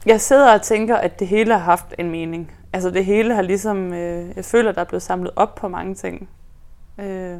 [0.07, 2.53] jeg sidder og tænker, at det hele har haft en mening.
[2.73, 5.95] Altså det hele har ligesom, øh, jeg føler, der er blevet samlet op på mange
[5.95, 6.29] ting.
[6.99, 7.39] Øh,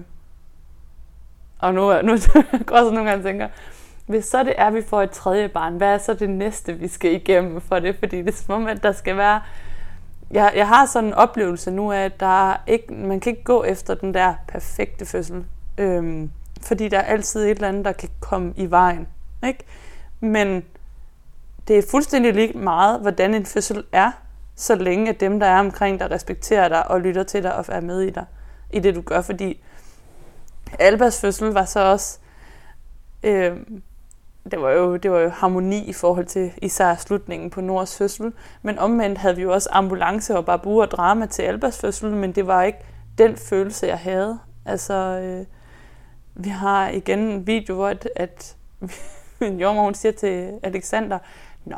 [1.59, 2.17] og nu, nu
[2.67, 3.49] går jeg så nogle gange tænker,
[4.07, 6.75] hvis så det er, at vi får et tredje barn, hvad er så det næste,
[6.75, 7.97] vi skal igennem for det?
[7.99, 9.43] Fordi det er som om, at der skal være...
[10.31, 13.45] Jeg, jeg har sådan en oplevelse nu af, at der er ikke, man kan ikke
[13.45, 15.45] gå efter den der perfekte fødsel.
[15.79, 16.31] Øhm,
[16.63, 19.09] fordi der er altid et eller andet, der kan komme i vejen.
[19.47, 19.65] Ikke?
[20.21, 20.65] Men
[21.69, 24.11] det er fuldstændig lige meget, hvordan en fødsel er,
[24.61, 27.65] så længe at dem, der er omkring dig, respekterer dig og lytter til dig og
[27.69, 28.25] er med i dig,
[28.71, 29.21] i det du gør.
[29.21, 29.63] Fordi
[30.79, 32.19] Albas fødsel var så også...
[33.23, 33.57] Øh,
[34.51, 38.33] det var, jo, det var jo harmoni i forhold til især slutningen på Nords fødsel.
[38.63, 42.33] Men omvendt havde vi jo også ambulance og babu og drama til Albas fødsel, men
[42.33, 42.79] det var ikke
[43.19, 44.39] den følelse, jeg havde.
[44.65, 45.47] Altså, øh,
[46.35, 48.57] vi har igen en video, hvor at, at
[49.41, 51.19] min jordmor, hun siger til Alexander,
[51.65, 51.77] Nå,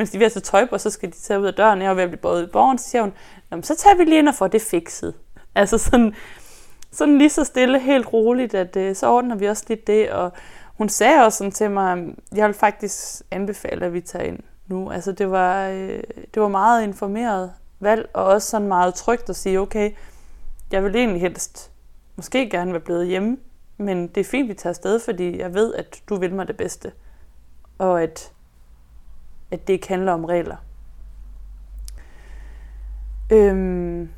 [0.00, 1.82] mens de er ved at tage tøj på, så skal de tage ud af døren,
[1.82, 4.18] jeg er ved at blive båret i borgen, så siger hun, så tager vi lige
[4.18, 5.14] ind og får det fikset.
[5.54, 6.14] Altså sådan,
[6.92, 10.32] sådan lige så stille, helt roligt, at øh, så ordner vi også lidt det, og
[10.78, 14.90] hun sagde også sådan til mig, jeg vil faktisk anbefale, at vi tager ind nu.
[14.90, 16.02] Altså det var, øh,
[16.34, 19.90] det var meget informeret valg, og også sådan meget trygt at sige, okay,
[20.72, 21.70] jeg vil egentlig helst
[22.16, 23.36] måske gerne være blevet hjemme,
[23.78, 26.56] men det er fint, vi tager afsted, fordi jeg ved, at du vil mig det
[26.56, 26.92] bedste.
[27.78, 28.32] Og at,
[29.50, 30.56] at det ikke handler om regler.
[33.32, 34.10] Øhm,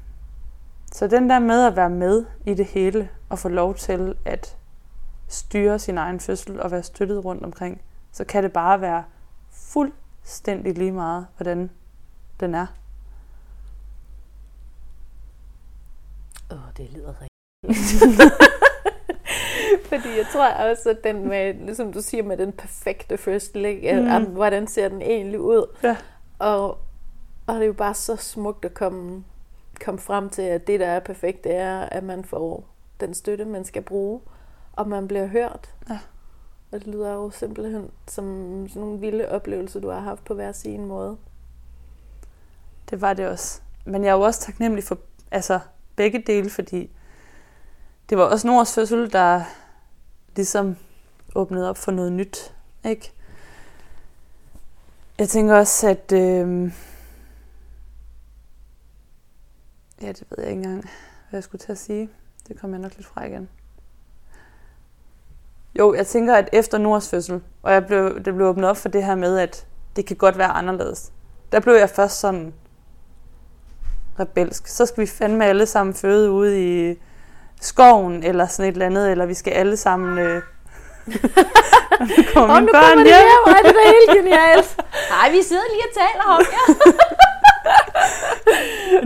[0.93, 4.57] så den der med at være med i det hele, og få lov til at
[5.29, 7.81] styre sin egen fødsel og være støttet rundt omkring,
[8.13, 9.05] så kan det bare være
[9.51, 11.71] fuldstændig lige meget, hvordan
[12.41, 12.67] den er.
[16.51, 18.53] Åh, oh, det lyder rigtigt.
[19.93, 24.01] Fordi jeg tror også, at den med, ligesom du siger, med den perfekte fødsel, ikke?
[24.01, 24.07] Mm.
[24.07, 25.77] At, hvordan ser den egentlig ud?
[25.83, 25.97] Ja.
[26.39, 26.79] Og,
[27.47, 29.25] og det er jo bare så smukt at komme,
[29.85, 32.65] komme frem til, at det, der er perfekt, det er, at man får
[33.01, 34.21] den støtte, man skal bruge,
[34.73, 35.71] og man bliver hørt.
[35.91, 35.99] Ja.
[36.73, 38.25] Og det lyder jo simpelthen som
[38.69, 41.17] sådan nogle vilde oplevelser, du har haft på hver sin måde.
[42.91, 43.61] Det var det også.
[43.85, 44.99] Men jeg er jo også taknemmelig for
[45.31, 45.59] altså,
[45.97, 46.91] begge dele, fordi
[48.11, 49.43] det var også Nords fødsel, der
[50.37, 50.77] ligesom
[51.35, 52.55] åbnet op for noget nyt.
[52.85, 53.13] Ikke?
[55.19, 56.13] Jeg tænker også, at...
[56.13, 56.73] Øh,
[60.03, 60.83] ja, det ved jeg ikke engang,
[61.31, 62.09] hvad jeg skulle til at sige.
[62.49, 63.49] Det kommer jeg nok lidt fra igen.
[65.79, 68.89] Jo, jeg tænker, at efter Nords fødsel, og jeg blev, det blev åbnet op for
[68.89, 69.67] det her med, at
[69.97, 71.13] det kan godt være anderledes.
[71.53, 72.55] Der blev jeg først sådan
[74.21, 74.67] rebelsk.
[74.67, 76.99] Så skal vi fandme alle sammen føde ude i
[77.63, 80.19] skoven, eller sådan et eller andet, eller vi skal alle sammen...
[80.19, 80.43] Øh,
[82.35, 83.05] kommer oh, nu børn kommer hjem.
[83.05, 84.77] hjem, er det da helt genialt.
[85.15, 86.67] Nej, vi sidder lige og taler om jer.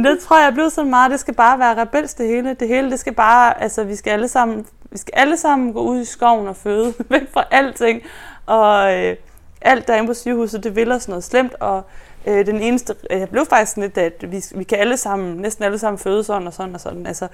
[0.11, 2.55] det tror jeg blev sådan meget, det skal bare være rebels det hele.
[2.55, 5.81] Det hele, det skal bare, altså vi skal alle sammen, vi skal alle sammen gå
[5.81, 8.03] ud i skoven og føde, væk fra alting.
[8.47, 9.17] Og øh,
[9.61, 11.83] alt derinde på sygehuset, det vil os noget slemt, og
[12.27, 15.79] øh, den eneste, jeg blev faktisk lidt, at vi, vi kan alle sammen, næsten alle
[15.79, 17.07] sammen føde sådan og sådan og sådan.
[17.07, 17.29] Altså,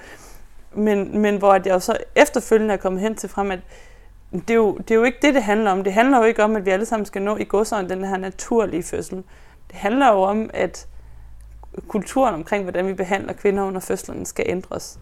[0.75, 3.59] men, men hvor jeg så efterfølgende er kommet hen til frem, at
[4.31, 5.83] det er, jo, det er jo ikke det, det handler om.
[5.83, 8.17] Det handler jo ikke om, at vi alle sammen skal nå i godsøjne den her
[8.17, 9.23] naturlige fødsel.
[9.67, 10.87] Det handler jo om, at
[11.87, 14.99] kulturen omkring, hvordan vi behandler kvinder under fødslen, skal ændres.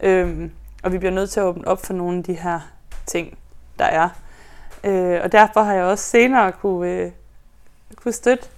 [0.00, 0.50] Øhm,
[0.82, 2.60] og vi bliver nødt til at åbne op for nogle af de her
[3.06, 3.38] ting,
[3.78, 4.08] der er.
[4.84, 7.10] Øh, og derfor har jeg også senere kunne, øh,
[7.96, 8.48] kunne støtte,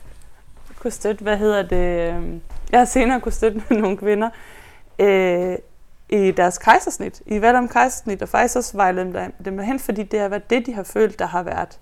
[0.78, 2.40] kunne støtte, hvad hedder det, øh,
[2.72, 4.30] jeg har senere kunne støtte nogle kvinder,
[4.98, 5.56] øh,
[6.12, 10.20] i deres kejsersnit, i valg om kejsersnit, og faktisk også vejlede dem hen, fordi det
[10.20, 11.80] har været det, de har følt, der har været,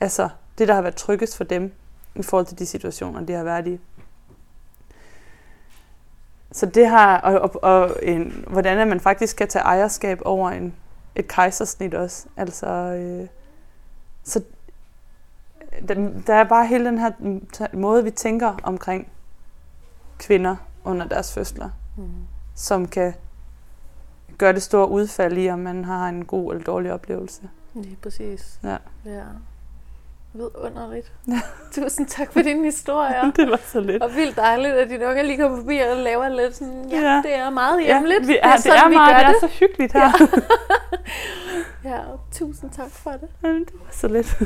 [0.00, 0.28] altså
[0.58, 1.72] det, der har været tryggest for dem,
[2.14, 3.80] i forhold til de situationer, de har været i.
[6.52, 10.50] Så det har, og, og, og en, hvordan er man faktisk kan tage ejerskab over
[10.50, 10.74] en,
[11.14, 12.26] et kejsersnit også.
[12.36, 13.28] Altså, øh,
[14.22, 14.42] så
[15.88, 15.94] der,
[16.26, 17.10] der er bare hele den her
[17.76, 19.08] måde, vi tænker omkring
[20.18, 22.08] kvinder under deres fødsler, mm.
[22.54, 23.14] som kan
[24.38, 27.42] gør det store udfald i, om man har en god eller dårlig oplevelse.
[27.74, 28.58] Lige præcis.
[28.62, 28.76] Ja.
[29.04, 29.22] ja.
[30.32, 31.12] Vidunderligt.
[31.28, 31.40] Ja.
[31.82, 33.16] Tusind tak for din historie.
[33.36, 34.02] det var så lidt.
[34.02, 37.22] Og vildt dejligt, at dine unge lige kommer forbi og laver lidt sådan, ja, ja.
[37.22, 38.20] det er meget hjemligt.
[38.20, 40.10] Ja, vi er, det er, sådan, det er, meget, det er så hyggeligt her.
[41.84, 41.90] Ja.
[41.90, 42.00] ja,
[42.32, 43.28] tusind tak for det.
[43.42, 44.38] Ja, det var så lidt.